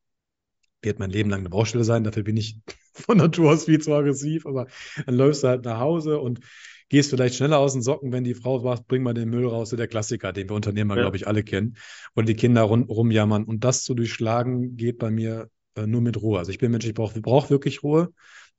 wird 0.83 0.99
mein 0.99 1.11
Leben 1.11 1.29
lang 1.31 1.41
eine 1.41 1.51
Baustelle 1.51 1.85
sein. 1.85 2.05
Dafür 2.05 2.23
bin 2.23 2.37
ich 2.37 2.59
von 2.95 3.19
Natur 3.19 3.53
aus 3.53 3.65
viel 3.65 3.81
zu 3.81 3.95
aggressiv, 3.95 4.47
aber 4.47 4.67
dann 5.05 5.15
läufst 5.15 5.45
du 5.45 5.49
halt 5.49 5.65
nach 5.65 5.79
Hause 5.79 6.19
und 6.19 6.41
gehst 6.91 7.11
vielleicht 7.11 7.37
schneller 7.37 7.59
aus 7.59 7.73
den 7.73 7.83
Socken, 7.83 8.13
wenn 8.13 8.25
die 8.25 8.35
Frau 8.35 8.59
sagt, 8.59 8.87
bring 8.89 9.03
mal 9.03 9.15
den 9.15 9.31
Müll 9.31 9.47
raus, 9.47 9.71
so 9.71 9.77
der 9.77 9.89
Klassiker, 9.89 10.33
den 10.33 10.51
wir 10.51 10.57
Unternehmer, 10.57 10.97
ja. 10.97 11.03
glaube 11.03 11.17
ich, 11.17 11.27
alle 11.27 11.43
kennen. 11.43 11.77
Und 12.15 12.29
die 12.29 12.35
Kinder 12.35 12.63
rund, 12.63 12.91
rumjammern. 12.91 13.45
Und 13.45 13.65
das 13.65 13.85
zu 13.85 13.95
durchschlagen, 13.95 14.77
geht 14.77 14.99
bei 14.99 15.11
mir 15.11 15.49
äh, 15.77 15.87
nur 15.87 16.03
mit 16.03 16.21
Ruhe. 16.21 16.39
Also 16.39 16.51
ich 16.51 16.59
bin 16.59 16.73
Mensch, 16.73 16.85
ich 16.85 16.95
brauche 16.95 17.19
brauch 17.21 17.49
wirklich 17.49 17.83
Ruhe. 17.83 18.13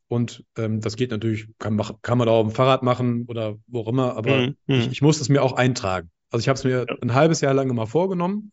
Und 0.08 0.44
ähm, 0.58 0.82
das 0.82 0.96
geht 0.96 1.12
natürlich, 1.12 1.48
kann, 1.60 1.80
kann 2.02 2.18
man 2.18 2.28
da 2.28 2.34
auf 2.34 2.48
dem 2.48 2.56
Fahrrad 2.56 2.84
machen 2.84 3.26
oder 3.28 3.58
wo 3.68 3.82
auch 3.82 3.88
immer, 3.88 4.18
aber 4.18 4.38
mhm. 4.38 4.56
ich, 4.68 4.86
mhm. 4.88 4.92
ich 4.92 5.02
muss 5.02 5.22
es 5.22 5.30
mir 5.30 5.42
auch 5.42 5.54
eintragen. 5.54 6.10
Also 6.30 6.42
ich 6.42 6.50
habe 6.50 6.58
es 6.58 6.64
mir 6.64 6.86
ja. 6.88 6.96
ein 7.02 7.14
halbes 7.14 7.42
Jahr 7.42 7.54
lang 7.54 7.70
immer 7.70 7.88
vorgenommen. 7.88 8.52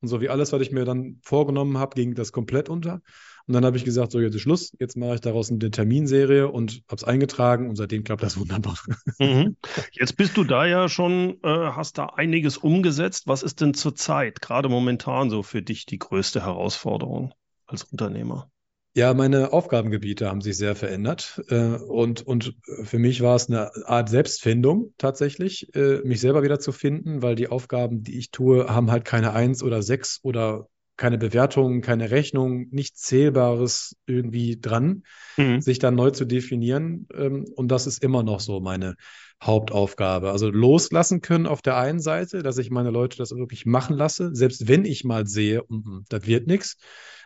Und 0.00 0.08
so 0.08 0.20
wie 0.20 0.28
alles, 0.28 0.52
was 0.52 0.62
ich 0.62 0.70
mir 0.70 0.84
dann 0.84 1.18
vorgenommen 1.22 1.78
habe, 1.78 1.94
ging 1.94 2.14
das 2.14 2.32
komplett 2.32 2.68
unter. 2.68 3.00
Und 3.48 3.54
dann 3.54 3.64
habe 3.64 3.78
ich 3.78 3.84
gesagt, 3.84 4.12
so 4.12 4.20
jetzt 4.20 4.34
ist 4.34 4.42
Schluss, 4.42 4.72
jetzt 4.78 4.96
mache 4.98 5.14
ich 5.14 5.20
daraus 5.22 5.50
eine 5.50 5.70
Terminserie 5.70 6.48
und 6.48 6.82
habe 6.86 6.96
es 6.96 7.04
eingetragen 7.04 7.70
und 7.70 7.76
seitdem 7.76 8.04
klappt 8.04 8.22
das 8.22 8.36
wunderbar. 8.38 8.78
Mhm. 9.18 9.56
Jetzt 9.92 10.16
bist 10.16 10.36
du 10.36 10.44
da 10.44 10.66
ja 10.66 10.90
schon, 10.90 11.38
äh, 11.42 11.48
hast 11.48 11.96
da 11.96 12.06
einiges 12.06 12.58
umgesetzt. 12.58 13.26
Was 13.26 13.42
ist 13.42 13.62
denn 13.62 13.72
zurzeit, 13.72 14.42
gerade 14.42 14.68
momentan 14.68 15.30
so 15.30 15.42
für 15.42 15.62
dich 15.62 15.86
die 15.86 15.98
größte 15.98 16.42
Herausforderung 16.42 17.32
als 17.66 17.84
Unternehmer? 17.84 18.50
Ja, 18.94 19.14
meine 19.14 19.52
Aufgabengebiete 19.52 20.28
haben 20.28 20.40
sich 20.42 20.56
sehr 20.58 20.74
verändert. 20.74 21.40
Äh, 21.48 21.76
und, 21.76 22.26
und 22.26 22.54
für 22.82 22.98
mich 22.98 23.22
war 23.22 23.36
es 23.36 23.48
eine 23.48 23.70
Art 23.86 24.10
Selbstfindung 24.10 24.92
tatsächlich, 24.98 25.74
äh, 25.74 26.00
mich 26.04 26.20
selber 26.20 26.42
wieder 26.42 26.58
zu 26.58 26.72
finden, 26.72 27.22
weil 27.22 27.34
die 27.34 27.48
Aufgaben, 27.48 28.02
die 28.02 28.18
ich 28.18 28.30
tue, 28.30 28.68
haben 28.68 28.90
halt 28.90 29.06
keine 29.06 29.32
Eins 29.32 29.62
oder 29.62 29.82
sechs 29.82 30.20
oder 30.22 30.68
keine 30.98 31.16
Bewertung, 31.16 31.80
keine 31.80 32.10
Rechnung, 32.10 32.66
nichts 32.70 33.02
Zählbares 33.02 33.96
irgendwie 34.04 34.60
dran, 34.60 35.04
mhm. 35.36 35.62
sich 35.62 35.78
dann 35.78 35.94
neu 35.94 36.10
zu 36.10 36.26
definieren. 36.26 37.06
Ähm, 37.14 37.46
und 37.54 37.68
das 37.68 37.86
ist 37.86 38.02
immer 38.02 38.22
noch 38.22 38.40
so 38.40 38.60
meine 38.60 38.96
Hauptaufgabe. 39.42 40.30
Also 40.30 40.50
loslassen 40.50 41.20
können 41.20 41.46
auf 41.46 41.62
der 41.62 41.76
einen 41.76 42.00
Seite, 42.00 42.42
dass 42.42 42.58
ich 42.58 42.70
meine 42.70 42.90
Leute 42.90 43.16
das 43.16 43.30
wirklich 43.30 43.64
machen 43.64 43.96
lasse, 43.96 44.34
selbst 44.34 44.66
wenn 44.68 44.84
ich 44.84 45.04
mal 45.04 45.26
sehe, 45.26 45.62
mm, 45.68 45.76
mm, 45.76 46.04
da 46.08 46.26
wird 46.26 46.48
nichts. 46.48 46.76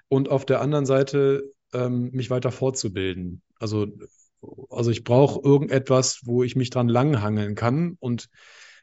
Und 0.08 0.28
auf 0.28 0.44
der 0.44 0.60
anderen 0.60 0.84
Seite 0.84 1.42
ähm, 1.72 2.10
mich 2.12 2.28
weiter 2.28 2.52
fortzubilden. 2.52 3.40
Also, 3.58 3.86
also 4.68 4.90
ich 4.90 5.02
brauche 5.02 5.40
irgendetwas, 5.42 6.20
wo 6.24 6.42
ich 6.42 6.56
mich 6.56 6.68
dran 6.68 6.88
langhangeln 6.88 7.54
kann 7.54 7.96
und 8.00 8.28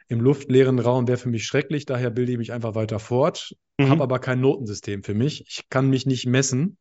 im 0.09 0.21
luftleeren 0.21 0.79
Raum 0.79 1.07
wäre 1.07 1.19
für 1.19 1.29
mich 1.29 1.45
schrecklich, 1.45 1.85
daher 1.85 2.09
bilde 2.09 2.31
ich 2.31 2.37
mich 2.39 2.51
einfach 2.51 2.73
weiter 2.75 2.99
fort, 2.99 3.55
mhm. 3.77 3.89
habe 3.89 4.03
aber 4.03 4.19
kein 4.19 4.41
Notensystem 4.41 5.03
für 5.03 5.13
mich. 5.13 5.45
Ich 5.47 5.69
kann 5.69 5.89
mich 5.89 6.05
nicht 6.05 6.25
messen. 6.25 6.77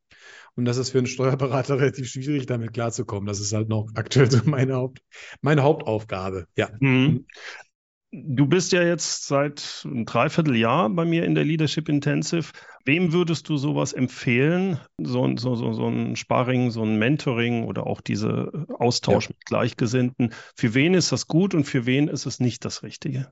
Und 0.55 0.65
das 0.65 0.77
ist 0.77 0.89
für 0.89 0.97
einen 0.97 1.07
Steuerberater 1.07 1.77
relativ 1.79 2.09
schwierig, 2.09 2.47
damit 2.47 2.73
klarzukommen. 2.73 3.27
Das 3.27 3.39
ist 3.39 3.53
halt 3.53 3.69
noch 3.69 3.87
aktuell 3.93 4.29
so 4.29 4.39
meine, 4.45 4.75
Haupt, 4.75 5.03
meine 5.41 5.61
Hauptaufgabe. 5.61 6.47
Ja. 6.57 6.69
Mhm. 6.79 7.27
Du 8.11 8.47
bist 8.47 8.71
ja 8.71 8.81
jetzt 8.81 9.27
seit 9.27 9.83
einem 9.85 10.05
Dreivierteljahr 10.05 10.89
bei 10.89 11.05
mir 11.05 11.25
in 11.25 11.35
der 11.35 11.43
Leadership 11.43 11.89
Intensive. 11.89 12.53
Wem 12.83 13.13
würdest 13.13 13.47
du 13.49 13.57
sowas 13.57 13.93
empfehlen? 13.93 14.79
So, 14.97 15.37
so, 15.37 15.55
so, 15.55 15.73
so 15.73 15.87
ein 15.87 16.15
Sparring, 16.15 16.71
so 16.71 16.81
ein 16.81 16.97
Mentoring 16.97 17.65
oder 17.65 17.85
auch 17.85 18.01
diese 18.01 18.65
Austausch 18.79 19.25
ja. 19.25 19.29
mit 19.29 19.45
Gleichgesinnten. 19.45 20.33
Für 20.55 20.73
wen 20.73 20.95
ist 20.95 21.11
das 21.11 21.27
gut 21.27 21.53
und 21.53 21.65
für 21.65 21.85
wen 21.85 22.07
ist 22.07 22.25
es 22.25 22.39
nicht 22.39 22.65
das 22.65 22.81
Richtige? 22.81 23.31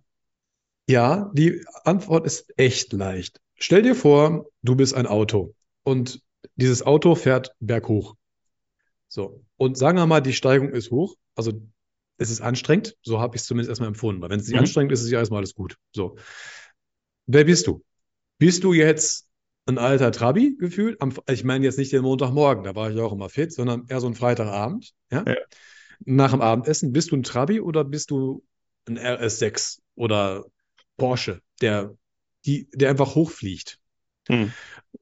Ja, 0.87 1.31
die 1.33 1.65
Antwort 1.83 2.27
ist 2.27 2.53
echt 2.57 2.93
leicht. 2.93 3.41
Stell 3.55 3.81
dir 3.81 3.95
vor, 3.95 4.45
du 4.61 4.75
bist 4.75 4.93
ein 4.93 5.07
Auto 5.07 5.55
und 5.83 6.21
dieses 6.55 6.85
Auto 6.85 7.15
fährt 7.15 7.51
berghoch. 7.59 8.15
So. 9.07 9.43
Und 9.57 9.77
sagen 9.77 9.97
wir 9.97 10.05
mal, 10.05 10.21
die 10.21 10.33
Steigung 10.33 10.69
ist 10.69 10.91
hoch. 10.91 11.15
Also 11.35 11.53
es 12.17 12.31
ist 12.31 12.41
anstrengend, 12.41 12.95
so 13.01 13.19
habe 13.19 13.35
ich 13.35 13.41
es 13.41 13.47
zumindest 13.47 13.69
erstmal 13.69 13.89
empfunden. 13.89 14.21
Weil 14.21 14.29
wenn 14.29 14.39
es 14.39 14.47
nicht 14.47 14.55
mhm. 14.55 14.61
anstrengend 14.61 14.91
ist, 14.91 15.03
ist 15.03 15.11
ja 15.11 15.19
erstmal 15.19 15.39
alles 15.39 15.53
gut. 15.53 15.77
So. 15.95 16.17
Wer 17.27 17.43
bist 17.43 17.67
du? 17.67 17.83
Bist 18.39 18.63
du 18.63 18.73
jetzt 18.73 19.27
ein 19.65 19.77
alter 19.77 20.11
Trabi 20.11 20.55
gefühlt? 20.57 21.01
Am, 21.01 21.13
ich 21.29 21.43
meine 21.43 21.65
jetzt 21.65 21.77
nicht 21.77 21.91
den 21.91 22.01
Montagmorgen, 22.01 22.63
da 22.63 22.75
war 22.75 22.91
ich 22.91 22.99
auch 22.99 23.13
immer 23.13 23.29
fit, 23.29 23.53
sondern 23.53 23.85
eher 23.87 23.99
so 23.99 24.07
ein 24.07 24.15
Freitagabend. 24.15 24.93
Ja? 25.11 25.23
ja. 25.27 25.35
Nach 26.05 26.31
dem 26.31 26.41
Abendessen, 26.41 26.91
bist 26.91 27.11
du 27.11 27.17
ein 27.17 27.23
Trabi 27.23 27.59
oder 27.59 27.83
bist 27.83 28.11
du 28.11 28.43
ein 28.87 28.97
RS6 28.97 29.79
oder 29.95 30.45
Porsche, 30.95 31.41
der, 31.61 31.95
die, 32.45 32.69
der 32.73 32.89
einfach 32.89 33.15
hochfliegt? 33.15 33.79
Mhm. 34.29 34.53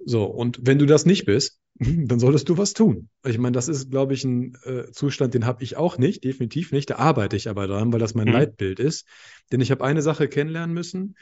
So, 0.04 0.26
und 0.26 0.60
wenn 0.64 0.80
du 0.80 0.86
das 0.86 1.06
nicht 1.06 1.26
bist, 1.26 1.60
dann 2.08 2.20
solltest 2.20 2.48
du 2.48 2.58
was 2.58 2.74
tun. 2.74 3.10
Ich 3.26 3.38
meine, 3.38 3.54
das 3.54 3.68
ist, 3.68 3.92
glaube 3.92 4.14
ich, 4.14 4.24
ein 4.24 4.58
äh, 4.64 4.92
Zustand, 4.92 5.34
den 5.34 5.46
habe 5.46 5.64
ich 5.64 5.76
auch 5.76 5.98
nicht, 5.98 6.24
definitiv 6.24 6.72
nicht. 6.72 6.90
Da 6.90 6.96
arbeite 6.96 7.36
ich 7.36 7.50
aber 7.50 7.68
daran, 7.68 7.92
weil 7.92 8.00
das 8.00 8.16
mein 8.16 8.28
mhm. 8.28 8.34
Leitbild 8.34 8.80
ist. 8.80 9.06
Denn 9.52 9.62
ich 9.62 9.72
habe 9.72 9.84
eine 9.84 10.02
Sache 10.02 10.28
kennenlernen 10.28 10.74
müssen. 10.74 11.16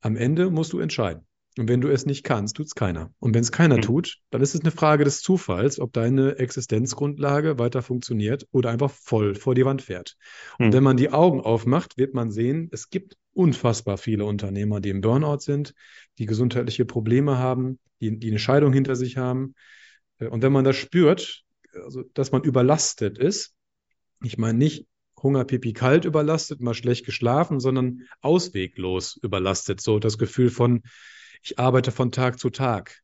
Am 0.00 0.16
Ende 0.16 0.50
musst 0.50 0.72
du 0.72 0.78
entscheiden. 0.78 1.26
Und 1.58 1.68
wenn 1.68 1.80
du 1.80 1.88
es 1.88 2.06
nicht 2.06 2.22
kannst, 2.22 2.56
tut 2.56 2.66
es 2.66 2.74
keiner. 2.76 3.12
Und 3.18 3.34
wenn 3.34 3.42
es 3.42 3.50
keiner 3.50 3.78
mhm. 3.78 3.82
tut, 3.82 4.18
dann 4.30 4.40
ist 4.40 4.54
es 4.54 4.60
eine 4.60 4.70
Frage 4.70 5.04
des 5.04 5.20
Zufalls, 5.20 5.80
ob 5.80 5.92
deine 5.92 6.36
Existenzgrundlage 6.36 7.58
weiter 7.58 7.82
funktioniert 7.82 8.46
oder 8.52 8.70
einfach 8.70 8.92
voll 8.92 9.34
vor 9.34 9.56
die 9.56 9.64
Wand 9.64 9.82
fährt. 9.82 10.16
Mhm. 10.58 10.66
Und 10.66 10.72
wenn 10.72 10.84
man 10.84 10.96
die 10.96 11.10
Augen 11.10 11.40
aufmacht, 11.40 11.98
wird 11.98 12.14
man 12.14 12.30
sehen, 12.30 12.68
es 12.70 12.90
gibt 12.90 13.16
unfassbar 13.34 13.98
viele 13.98 14.24
Unternehmer, 14.24 14.80
die 14.80 14.90
im 14.90 15.00
Burnout 15.00 15.40
sind, 15.40 15.74
die 16.18 16.26
gesundheitliche 16.26 16.84
Probleme 16.84 17.38
haben, 17.38 17.78
die, 18.00 18.18
die 18.18 18.30
eine 18.30 18.38
Scheidung 18.38 18.72
hinter 18.72 18.94
sich 18.94 19.16
haben, 19.16 19.54
Und 20.18 20.42
wenn 20.42 20.52
man 20.52 20.64
das 20.64 20.76
spürt, 20.76 21.44
also 21.72 22.02
dass 22.14 22.32
man 22.32 22.42
überlastet 22.42 23.18
ist, 23.18 23.54
ich 24.22 24.38
meine 24.38 24.58
nicht 24.58 24.86
Hunger, 25.22 25.44
Pipi, 25.44 25.72
kalt 25.72 26.04
überlastet, 26.04 26.60
mal 26.60 26.74
schlecht 26.74 27.04
geschlafen, 27.04 27.60
sondern 27.60 28.02
ausweglos 28.20 29.18
überlastet. 29.22 29.80
So 29.80 29.98
das 29.98 30.18
Gefühl 30.18 30.50
von, 30.50 30.82
ich 31.42 31.58
arbeite 31.58 31.90
von 31.90 32.12
Tag 32.12 32.38
zu 32.38 32.50
Tag. 32.50 33.00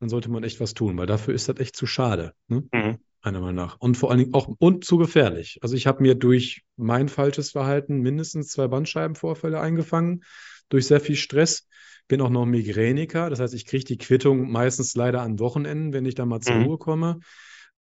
Dann 0.00 0.08
sollte 0.08 0.30
man 0.30 0.42
echt 0.42 0.60
was 0.60 0.74
tun, 0.74 0.98
weil 0.98 1.06
dafür 1.06 1.34
ist 1.34 1.48
das 1.48 1.58
echt 1.58 1.76
zu 1.76 1.86
schade. 1.86 2.34
Ne? 2.48 2.64
Mhm. 2.72 2.98
Meiner 3.22 3.40
Meinung 3.40 3.54
nach. 3.54 3.78
Und 3.78 3.96
vor 3.96 4.10
allen 4.10 4.18
Dingen 4.18 4.34
auch 4.34 4.48
und 4.58 4.84
zu 4.84 4.98
gefährlich. 4.98 5.60
Also 5.62 5.76
ich 5.76 5.86
habe 5.86 6.02
mir 6.02 6.16
durch 6.16 6.62
mein 6.76 7.08
falsches 7.08 7.52
Verhalten 7.52 8.00
mindestens 8.00 8.48
zwei 8.48 8.66
Bandscheibenvorfälle 8.66 9.60
eingefangen, 9.60 10.24
durch 10.68 10.86
sehr 10.86 11.00
viel 11.00 11.14
Stress. 11.14 11.68
Bin 12.12 12.20
auch 12.20 12.28
noch 12.28 12.44
Migräniker, 12.44 13.30
das 13.30 13.40
heißt, 13.40 13.54
ich 13.54 13.64
kriege 13.64 13.84
die 13.84 13.96
Quittung 13.96 14.50
meistens 14.50 14.94
leider 14.94 15.22
an 15.22 15.38
Wochenenden, 15.38 15.94
wenn 15.94 16.04
ich 16.04 16.14
da 16.14 16.26
mal 16.26 16.40
zur 16.40 16.56
mhm. 16.56 16.64
Ruhe 16.64 16.76
komme. 16.76 17.20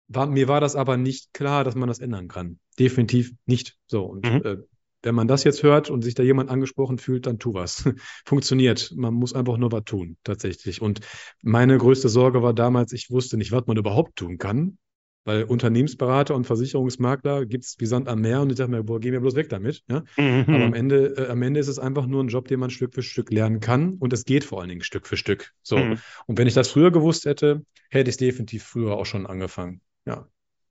War, 0.08 0.25
mir 0.25 0.47
war 0.47 0.62
das 0.62 0.78
aber 0.78 0.95
nicht 0.95 1.34
klar, 1.34 1.65
dass 1.65 1.75
man 1.75 1.89
das 1.89 1.99
ändern 1.99 2.30
kann. 2.30 2.60
Definitiv 2.80 3.34
nicht 3.45 3.75
so. 3.88 4.06
Und 4.06 4.23
mhm. 4.23 4.41
äh, 4.45 4.58
wenn 5.01 5.15
man 5.15 5.28
das 5.28 5.43
jetzt 5.43 5.63
hört 5.63 5.89
und 5.89 6.01
sich 6.01 6.15
da 6.15 6.23
jemand 6.23 6.49
angesprochen 6.49 6.97
fühlt, 6.97 7.25
dann 7.25 7.39
tu 7.39 7.54
was. 7.56 7.89
Funktioniert. 8.25 8.93
Man 8.95 9.13
muss 9.13 9.34
einfach 9.34 9.58
nur 9.58 9.73
was 9.73 9.84
tun, 9.84 10.15
tatsächlich. 10.23 10.82
Und 10.82 11.01
meine 11.41 11.78
größte 11.78 12.08
Sorge 12.08 12.41
war 12.41 12.54
damals, 12.54 12.93
ich 12.93 13.12
wusste 13.12 13.36
nicht, 13.36 13.51
was 13.51 13.67
man 13.67 13.75
überhaupt 13.75 14.15
tun 14.15 14.38
kann. 14.38 14.78
Weil 15.25 15.43
Unternehmensberater 15.43 16.35
und 16.35 16.45
Versicherungsmakler 16.45 17.47
gibt 17.47 17.63
es 17.65 17.75
wie 17.79 17.88
Sand 17.88 18.07
am 18.07 18.21
Meer 18.21 18.41
und 18.41 18.51
ich 18.51 18.57
dachte 18.57 18.69
mir, 18.69 18.83
boah, 18.83 18.99
gehen 18.99 19.11
wir 19.11 19.19
bloß 19.19 19.35
weg 19.35 19.49
damit. 19.49 19.83
Ja? 19.89 20.03
Mhm. 20.17 20.45
Aber 20.47 20.63
am 20.65 20.73
Ende, 20.75 21.15
äh, 21.17 21.29
am 21.29 21.41
Ende 21.41 21.59
ist 21.59 21.67
es 21.67 21.79
einfach 21.79 22.05
nur 22.05 22.23
ein 22.23 22.27
Job, 22.27 22.47
den 22.47 22.59
man 22.59 22.69
Stück 22.69 22.93
für 22.93 23.01
Stück 23.01 23.31
lernen 23.31 23.59
kann 23.59 23.95
und 23.95 24.13
es 24.13 24.25
geht 24.25 24.43
vor 24.43 24.59
allen 24.59 24.69
Dingen 24.69 24.83
Stück 24.83 25.07
für 25.07 25.17
Stück. 25.17 25.51
So. 25.63 25.77
Mhm. 25.77 25.97
Und 26.27 26.38
wenn 26.38 26.47
ich 26.47 26.53
das 26.53 26.69
früher 26.69 26.91
gewusst 26.91 27.25
hätte, 27.25 27.65
hätte 27.89 28.09
ich 28.09 28.13
es 28.13 28.17
definitiv 28.17 28.63
früher 28.63 28.93
auch 28.93 29.07
schon 29.07 29.25
angefangen. 29.25 29.81
Ja. 30.05 30.27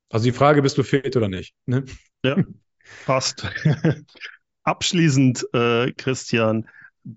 Also 0.09 0.25
die 0.25 0.33
Frage, 0.33 0.63
bist 0.63 0.79
du 0.79 0.85
fit 0.85 1.17
oder 1.17 1.29
nicht? 1.29 1.57
Ne? 1.67 1.85
Ja, 2.25 2.37
passt. 3.07 3.49
Abschließend, 4.63 5.49
äh, 5.53 5.93
Christian, 5.93 6.69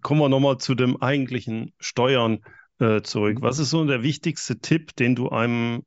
kommen 0.01 0.21
wir 0.21 0.29
nochmal 0.29 0.57
zu 0.57 0.73
dem 0.73 0.99
eigentlichen 1.01 1.73
Steuern 1.79 2.39
äh, 2.79 3.01
zurück. 3.01 3.39
Mhm. 3.39 3.43
Was 3.43 3.59
ist 3.59 3.69
so 3.69 3.85
der 3.85 4.01
wichtigste 4.01 4.57
Tipp, 4.59 4.95
den 4.95 5.15
du 5.15 5.29
einem 5.29 5.83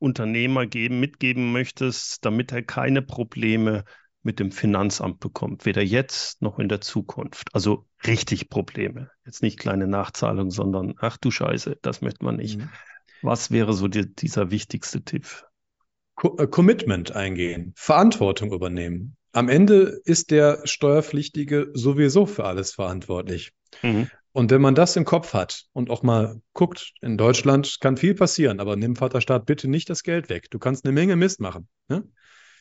Unternehmer 0.00 0.66
geben, 0.66 0.98
mitgeben 0.98 1.52
möchtest, 1.52 2.24
damit 2.24 2.50
er 2.52 2.62
keine 2.62 3.02
Probleme 3.02 3.84
mit 4.22 4.38
dem 4.38 4.50
Finanzamt 4.50 5.20
bekommt, 5.20 5.64
weder 5.64 5.82
jetzt 5.82 6.42
noch 6.42 6.58
in 6.58 6.68
der 6.68 6.80
Zukunft. 6.80 7.48
Also 7.54 7.86
richtig 8.06 8.48
Probleme. 8.48 9.10
Jetzt 9.24 9.42
nicht 9.42 9.58
kleine 9.58 9.86
Nachzahlungen, 9.86 10.50
sondern 10.50 10.94
ach 10.98 11.16
du 11.16 11.30
Scheiße, 11.30 11.78
das 11.82 12.00
möchte 12.00 12.24
man 12.24 12.36
nicht. 12.36 12.58
Mhm. 12.58 12.68
Was 13.22 13.50
wäre 13.50 13.72
so 13.72 13.88
die, 13.88 14.12
dieser 14.14 14.50
wichtigste 14.50 15.02
Tipp? 15.02 15.44
Äh, 16.22 16.46
Commitment 16.46 17.14
eingehen, 17.14 17.72
Verantwortung 17.76 18.52
übernehmen. 18.52 19.16
Am 19.32 19.48
Ende 19.48 20.00
ist 20.04 20.30
der 20.30 20.60
Steuerpflichtige 20.64 21.70
sowieso 21.72 22.26
für 22.26 22.44
alles 22.44 22.72
verantwortlich. 22.72 23.52
Mhm. 23.82 24.10
Und 24.32 24.50
wenn 24.50 24.60
man 24.60 24.74
das 24.74 24.94
im 24.96 25.04
Kopf 25.04 25.34
hat 25.34 25.64
und 25.72 25.90
auch 25.90 26.02
mal 26.02 26.40
guckt, 26.52 26.92
in 27.00 27.18
Deutschland 27.18 27.78
kann 27.80 27.96
viel 27.96 28.14
passieren, 28.14 28.60
aber 28.60 28.76
nimm 28.76 28.94
Vaterstaat 28.94 29.44
bitte 29.44 29.66
nicht 29.66 29.90
das 29.90 30.04
Geld 30.04 30.28
weg. 30.28 30.50
Du 30.50 30.58
kannst 30.58 30.84
eine 30.84 30.92
Menge 30.92 31.16
Mist 31.16 31.40
machen. 31.40 31.68
Ne? 31.88 32.04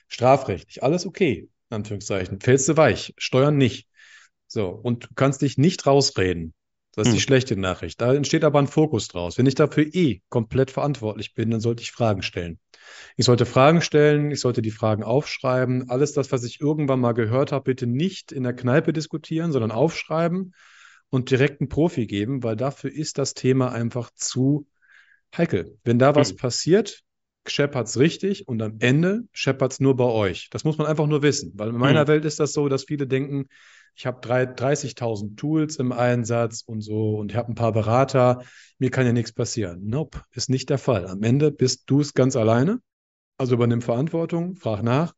Strafrechtlich, 0.07 0.81
alles 0.81 1.05
okay, 1.05 1.47
in 1.69 1.75
Anführungszeichen. 1.75 2.39
Fällst 2.41 2.67
du 2.69 2.77
weich, 2.77 3.13
Steuern 3.17 3.57
nicht. 3.57 3.87
So, 4.47 4.69
und 4.69 5.03
du 5.03 5.07
kannst 5.13 5.43
dich 5.43 5.59
nicht 5.59 5.85
rausreden. 5.85 6.55
Das 6.95 7.05
ist 7.05 7.11
hm. 7.11 7.17
die 7.17 7.21
schlechte 7.21 7.55
Nachricht. 7.55 8.01
Da 8.01 8.15
entsteht 8.15 8.43
aber 8.43 8.57
ein 8.57 8.67
Fokus 8.67 9.07
draus. 9.07 9.37
Wenn 9.37 9.45
ich 9.45 9.53
dafür 9.53 9.85
eh 9.93 10.21
komplett 10.29 10.71
verantwortlich 10.71 11.35
bin, 11.35 11.51
dann 11.51 11.59
sollte 11.59 11.83
ich 11.83 11.91
Fragen 11.91 12.23
stellen. 12.23 12.59
Ich 13.15 13.25
sollte 13.25 13.45
Fragen 13.45 13.83
stellen, 13.83 14.31
ich 14.31 14.39
sollte 14.39 14.63
die 14.63 14.71
Fragen 14.71 15.03
aufschreiben. 15.03 15.91
Alles 15.91 16.13
das, 16.13 16.31
was 16.31 16.43
ich 16.43 16.59
irgendwann 16.59 16.99
mal 16.99 17.11
gehört 17.11 17.51
habe, 17.51 17.65
bitte 17.65 17.85
nicht 17.85 18.31
in 18.31 18.41
der 18.41 18.53
Kneipe 18.53 18.91
diskutieren, 18.91 19.51
sondern 19.51 19.69
aufschreiben 19.69 20.55
und 21.09 21.31
direkt 21.31 21.61
einen 21.61 21.69
Profi 21.69 22.07
geben, 22.07 22.43
weil 22.43 22.55
dafür 22.55 22.91
ist 22.91 23.17
das 23.17 23.33
Thema 23.33 23.71
einfach 23.71 24.11
zu 24.15 24.67
heikel. 25.35 25.77
Wenn 25.83 25.99
da 25.99 26.15
was 26.15 26.31
hm. 26.31 26.37
passiert, 26.37 27.01
scheppert's 27.47 27.97
richtig 27.97 28.47
und 28.47 28.61
am 28.61 28.77
Ende 28.79 29.23
scheppert's 29.31 29.79
nur 29.79 29.95
bei 29.95 30.05
euch. 30.05 30.49
Das 30.51 30.63
muss 30.63 30.77
man 30.77 30.87
einfach 30.87 31.07
nur 31.07 31.21
wissen, 31.21 31.53
weil 31.55 31.69
in 31.69 31.77
meiner 31.77 32.01
hm. 32.01 32.07
Welt 32.07 32.25
ist 32.25 32.39
das 32.39 32.53
so, 32.53 32.69
dass 32.69 32.83
viele 32.85 33.07
denken, 33.07 33.47
ich 33.95 34.05
habe 34.05 34.25
30.000 34.25 35.35
Tools 35.35 35.75
im 35.77 35.91
Einsatz 35.91 36.61
und 36.61 36.81
so 36.81 37.17
und 37.17 37.31
ich 37.31 37.37
habe 37.37 37.51
ein 37.51 37.55
paar 37.55 37.73
Berater, 37.73 38.43
mir 38.77 38.91
kann 38.91 39.05
ja 39.05 39.11
nichts 39.11 39.33
passieren. 39.33 39.81
Nope, 39.85 40.21
ist 40.31 40.49
nicht 40.49 40.69
der 40.69 40.77
Fall. 40.77 41.07
Am 41.07 41.21
Ende 41.23 41.51
bist 41.51 41.83
du 41.87 41.99
es 41.99 42.13
ganz 42.13 42.35
alleine. 42.35 42.79
Also 43.37 43.55
übernimm 43.55 43.81
Verantwortung, 43.81 44.55
frag 44.55 44.83
nach 44.83 45.13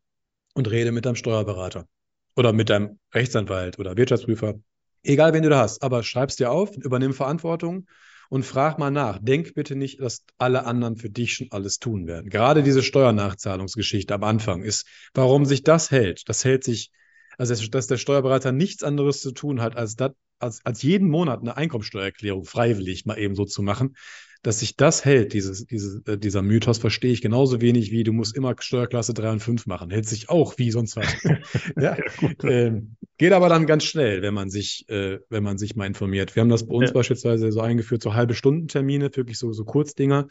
und 0.53 0.69
rede 0.69 0.91
mit 0.91 1.05
deinem 1.05 1.15
Steuerberater 1.15 1.87
oder 2.35 2.53
mit 2.53 2.69
deinem 2.69 2.99
Rechtsanwalt 3.13 3.77
oder 3.77 3.97
Wirtschaftsprüfer. 3.97 4.55
Egal, 5.03 5.33
wen 5.33 5.43
du 5.43 5.49
da 5.49 5.59
hast, 5.59 5.81
aber 5.83 6.03
schreib's 6.03 6.35
dir 6.35 6.51
auf, 6.51 6.75
übernimm 6.77 7.13
Verantwortung 7.13 7.87
und 8.29 8.45
frag 8.45 8.77
mal 8.79 8.91
nach. 8.91 9.19
Denk 9.21 9.53
bitte 9.55 9.75
nicht, 9.75 9.99
dass 9.99 10.23
alle 10.37 10.65
anderen 10.65 10.95
für 10.95 11.09
dich 11.09 11.33
schon 11.33 11.47
alles 11.51 11.79
tun 11.79 12.07
werden. 12.07 12.29
Gerade 12.29 12.63
diese 12.63 12.83
Steuernachzahlungsgeschichte 12.83 14.13
am 14.13 14.23
Anfang 14.23 14.63
ist, 14.63 14.87
warum 15.13 15.45
sich 15.45 15.63
das 15.63 15.91
hält. 15.91 16.29
Das 16.29 16.45
hält 16.45 16.63
sich 16.63 16.91
also, 17.37 17.67
dass 17.67 17.87
der 17.87 17.97
Steuerberater 17.97 18.51
nichts 18.51 18.83
anderes 18.83 19.21
zu 19.21 19.31
tun 19.31 19.61
hat, 19.61 19.75
als, 19.75 19.95
dat, 19.95 20.15
als, 20.39 20.63
als 20.65 20.83
jeden 20.83 21.09
Monat 21.09 21.41
eine 21.41 21.57
Einkommensteuererklärung 21.57 22.45
freiwillig 22.45 23.05
mal 23.05 23.17
eben 23.17 23.35
so 23.35 23.45
zu 23.45 23.63
machen. 23.63 23.95
Dass 24.43 24.59
sich 24.59 24.75
das 24.75 25.05
hält, 25.05 25.33
dieses, 25.33 25.67
dieses, 25.67 26.05
äh, 26.07 26.17
dieser 26.17 26.41
Mythos, 26.41 26.79
verstehe 26.79 27.11
ich 27.11 27.21
genauso 27.21 27.61
wenig 27.61 27.91
wie 27.91 28.03
du 28.03 28.11
musst 28.11 28.35
immer 28.35 28.55
Steuerklasse 28.57 29.13
3 29.13 29.33
und 29.33 29.39
5 29.39 29.67
machen. 29.67 29.91
Hält 29.91 30.07
sich 30.07 30.29
auch 30.29 30.57
wie 30.57 30.71
sonst 30.71 30.95
was. 30.95 31.07
ja, 31.79 31.95
ähm, 32.43 32.95
geht 33.17 33.33
aber 33.33 33.49
dann 33.49 33.67
ganz 33.67 33.83
schnell, 33.83 34.21
wenn 34.23 34.33
man 34.33 34.49
sich, 34.49 34.85
äh, 34.89 35.19
wenn 35.29 35.43
man 35.43 35.57
sich 35.57 35.75
mal 35.75 35.85
informiert. 35.85 36.35
Wir 36.35 36.41
haben 36.41 36.49
das 36.49 36.67
bei 36.67 36.73
uns 36.73 36.89
ja. 36.89 36.93
beispielsweise 36.93 37.51
so 37.51 37.61
eingeführt, 37.61 38.01
so 38.01 38.15
halbe 38.15 38.33
Stundentermine, 38.33 39.15
wirklich 39.15 39.37
so, 39.37 39.51
so 39.51 39.63
Kurzdinger 39.63 40.27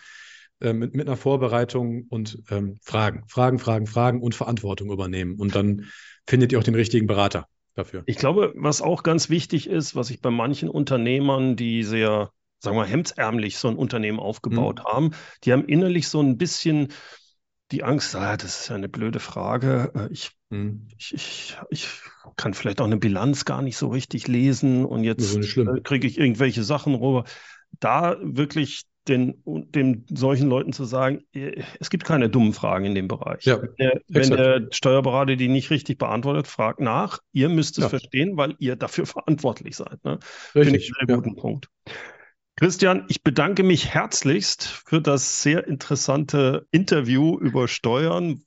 äh, 0.60 0.72
mit, 0.72 0.94
mit 0.94 1.06
einer 1.06 1.16
Vorbereitung 1.16 2.06
und 2.08 2.42
ähm, 2.50 2.78
Fragen, 2.82 3.24
Fragen, 3.28 3.58
Fragen, 3.58 3.86
Fragen 3.86 4.20
und 4.20 4.34
Verantwortung 4.34 4.90
übernehmen. 4.90 5.36
Und 5.36 5.54
dann 5.54 5.86
findet 6.26 6.52
ihr 6.52 6.58
auch 6.58 6.64
den 6.64 6.74
richtigen 6.74 7.06
Berater 7.06 7.46
dafür. 7.74 8.02
Ich 8.06 8.16
glaube, 8.16 8.52
was 8.56 8.82
auch 8.82 9.02
ganz 9.02 9.30
wichtig 9.30 9.68
ist, 9.68 9.96
was 9.96 10.10
ich 10.10 10.20
bei 10.20 10.30
manchen 10.30 10.68
Unternehmern, 10.68 11.56
die 11.56 11.82
sehr, 11.82 12.30
sagen 12.60 12.76
wir, 12.76 12.84
hemdsärmlich 12.84 13.58
so 13.58 13.68
ein 13.68 13.76
Unternehmen 13.76 14.20
aufgebaut 14.20 14.80
mhm. 14.80 14.84
haben, 14.84 15.10
die 15.44 15.52
haben 15.52 15.64
innerlich 15.64 16.08
so 16.08 16.20
ein 16.20 16.38
bisschen 16.38 16.88
die 17.72 17.84
Angst, 17.84 18.14
ah, 18.16 18.36
das 18.36 18.60
ist 18.60 18.68
ja 18.68 18.76
eine 18.76 18.88
blöde 18.88 19.20
Frage. 19.20 19.92
Äh, 19.94 20.12
ich, 20.12 20.32
mhm. 20.50 20.88
ich, 20.98 21.14
ich, 21.14 21.56
ich, 21.70 21.88
kann 22.36 22.54
vielleicht 22.54 22.80
auch 22.80 22.86
eine 22.86 22.96
Bilanz 22.96 23.44
gar 23.44 23.60
nicht 23.62 23.76
so 23.76 23.88
richtig 23.88 24.28
lesen 24.28 24.84
und 24.84 25.04
jetzt 25.04 25.36
äh, 25.36 25.80
kriege 25.82 26.06
ich 26.06 26.18
irgendwelche 26.18 26.62
Sachen 26.62 26.94
rüber. 26.94 27.24
Da 27.80 28.16
wirklich 28.20 28.84
den, 29.08 29.42
den 29.44 30.06
solchen 30.08 30.48
Leuten 30.48 30.72
zu 30.72 30.84
sagen, 30.84 31.24
es 31.32 31.90
gibt 31.90 32.04
keine 32.04 32.28
dummen 32.28 32.52
Fragen 32.52 32.84
in 32.84 32.94
dem 32.94 33.08
Bereich. 33.08 33.44
Ja, 33.44 33.60
wenn, 33.60 33.74
der, 33.78 34.00
wenn 34.08 34.30
der 34.30 34.68
Steuerberater 34.70 35.36
die 35.36 35.48
nicht 35.48 35.70
richtig 35.70 35.98
beantwortet, 35.98 36.46
fragt 36.46 36.80
nach. 36.80 37.18
Ihr 37.32 37.48
müsst 37.48 37.78
es 37.78 37.84
ja. 37.84 37.88
verstehen, 37.88 38.36
weil 38.36 38.54
ihr 38.58 38.76
dafür 38.76 39.06
verantwortlich 39.06 39.76
seid. 39.76 40.04
Ne? 40.04 40.18
Finde 40.22 40.76
ich 40.76 40.92
einen 40.98 41.08
sehr 41.08 41.16
guten 41.16 41.36
ja. 41.36 41.40
Punkt. 41.40 41.68
Christian, 42.56 43.06
ich 43.08 43.22
bedanke 43.22 43.62
mich 43.62 43.88
herzlichst 43.94 44.64
für 44.64 45.00
das 45.00 45.42
sehr 45.42 45.66
interessante 45.66 46.66
Interview 46.70 47.38
über 47.38 47.68
Steuern. 47.68 48.44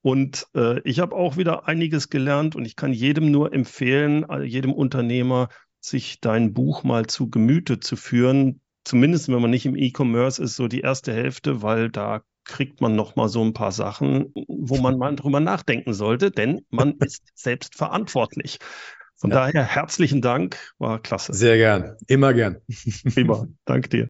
Und 0.00 0.46
äh, 0.54 0.80
ich 0.82 1.00
habe 1.00 1.16
auch 1.16 1.36
wieder 1.36 1.66
einiges 1.66 2.08
gelernt 2.08 2.54
und 2.54 2.64
ich 2.64 2.76
kann 2.76 2.92
jedem 2.92 3.30
nur 3.30 3.52
empfehlen, 3.52 4.24
jedem 4.44 4.72
Unternehmer, 4.72 5.48
sich 5.80 6.20
dein 6.20 6.54
Buch 6.54 6.84
mal 6.84 7.06
zu 7.06 7.30
Gemüte 7.30 7.80
zu 7.80 7.96
führen 7.96 8.60
zumindest 8.88 9.28
wenn 9.28 9.40
man 9.42 9.50
nicht 9.50 9.66
im 9.66 9.76
E-Commerce 9.76 10.42
ist, 10.42 10.56
so 10.56 10.66
die 10.66 10.80
erste 10.80 11.12
Hälfte, 11.12 11.62
weil 11.62 11.90
da 11.90 12.22
kriegt 12.44 12.80
man 12.80 12.96
noch 12.96 13.14
mal 13.16 13.28
so 13.28 13.44
ein 13.44 13.52
paar 13.52 13.72
Sachen, 13.72 14.32
wo 14.48 14.78
man 14.78 14.96
mal 14.96 15.14
drüber 15.14 15.40
nachdenken 15.40 15.92
sollte, 15.92 16.30
denn 16.30 16.62
man 16.70 16.94
ist 17.00 17.22
selbst 17.34 17.76
verantwortlich. 17.76 18.58
Von 19.18 19.30
ja. 19.30 19.36
daher 19.36 19.64
herzlichen 19.64 20.22
Dank, 20.22 20.56
war 20.78 21.00
klasse. 21.00 21.34
Sehr 21.34 21.56
gern, 21.56 21.96
immer 22.06 22.32
gern. 22.32 22.60
Prima, 23.14 23.48
danke 23.64 23.88
dir. 23.88 24.08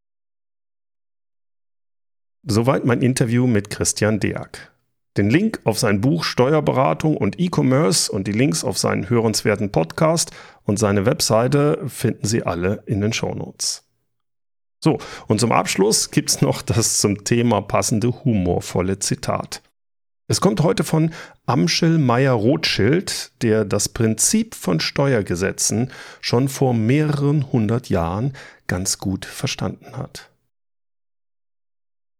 Soweit 2.42 2.84
mein 2.84 3.00
Interview 3.02 3.46
mit 3.46 3.70
Christian 3.70 4.20
Deak. 4.20 4.70
Den 5.16 5.30
Link 5.30 5.60
auf 5.64 5.78
sein 5.78 6.00
Buch 6.00 6.24
Steuerberatung 6.24 7.16
und 7.16 7.40
E-Commerce 7.40 8.12
und 8.12 8.26
die 8.28 8.32
Links 8.32 8.62
auf 8.62 8.78
seinen 8.78 9.08
hörenswerten 9.08 9.72
Podcast 9.72 10.30
und 10.64 10.78
seine 10.78 11.06
Webseite 11.06 11.88
finden 11.88 12.26
Sie 12.26 12.44
alle 12.44 12.82
in 12.86 13.00
den 13.00 13.12
Shownotes. 13.12 13.84
So, 14.80 14.98
und 15.26 15.40
zum 15.40 15.52
Abschluss 15.52 16.10
gibt 16.10 16.30
es 16.30 16.40
noch 16.40 16.62
das 16.62 16.98
zum 16.98 17.24
Thema 17.24 17.62
passende 17.62 18.24
humorvolle 18.24 18.98
Zitat. 18.98 19.62
Es 20.30 20.42
kommt 20.42 20.62
heute 20.62 20.84
von 20.84 21.14
Amschel 21.46 21.96
Meyer-Rothschild, 21.96 23.32
der 23.40 23.64
das 23.64 23.88
Prinzip 23.88 24.54
von 24.54 24.78
Steuergesetzen 24.78 25.90
schon 26.20 26.50
vor 26.50 26.74
mehreren 26.74 27.50
hundert 27.50 27.88
Jahren 27.88 28.34
ganz 28.66 28.98
gut 28.98 29.24
verstanden 29.24 29.96
hat. 29.96 30.30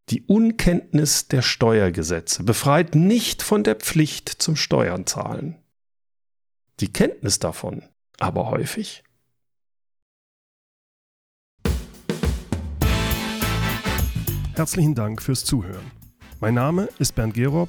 Die 0.08 0.22
Unkenntnis 0.22 1.28
der 1.28 1.42
Steuergesetze 1.42 2.44
befreit 2.44 2.94
nicht 2.94 3.42
von 3.42 3.62
der 3.62 3.74
Pflicht 3.74 4.30
zum 4.30 4.56
Steuern 4.56 5.04
zahlen. 5.04 5.58
Die 6.80 6.90
Kenntnis 6.90 7.40
davon 7.40 7.82
aber 8.18 8.48
häufig. 8.48 9.04
Herzlichen 14.54 14.94
Dank 14.94 15.20
fürs 15.20 15.44
Zuhören. 15.44 15.90
Mein 16.40 16.54
Name 16.54 16.88
ist 16.98 17.14
Bernd 17.14 17.34
Gerob 17.34 17.68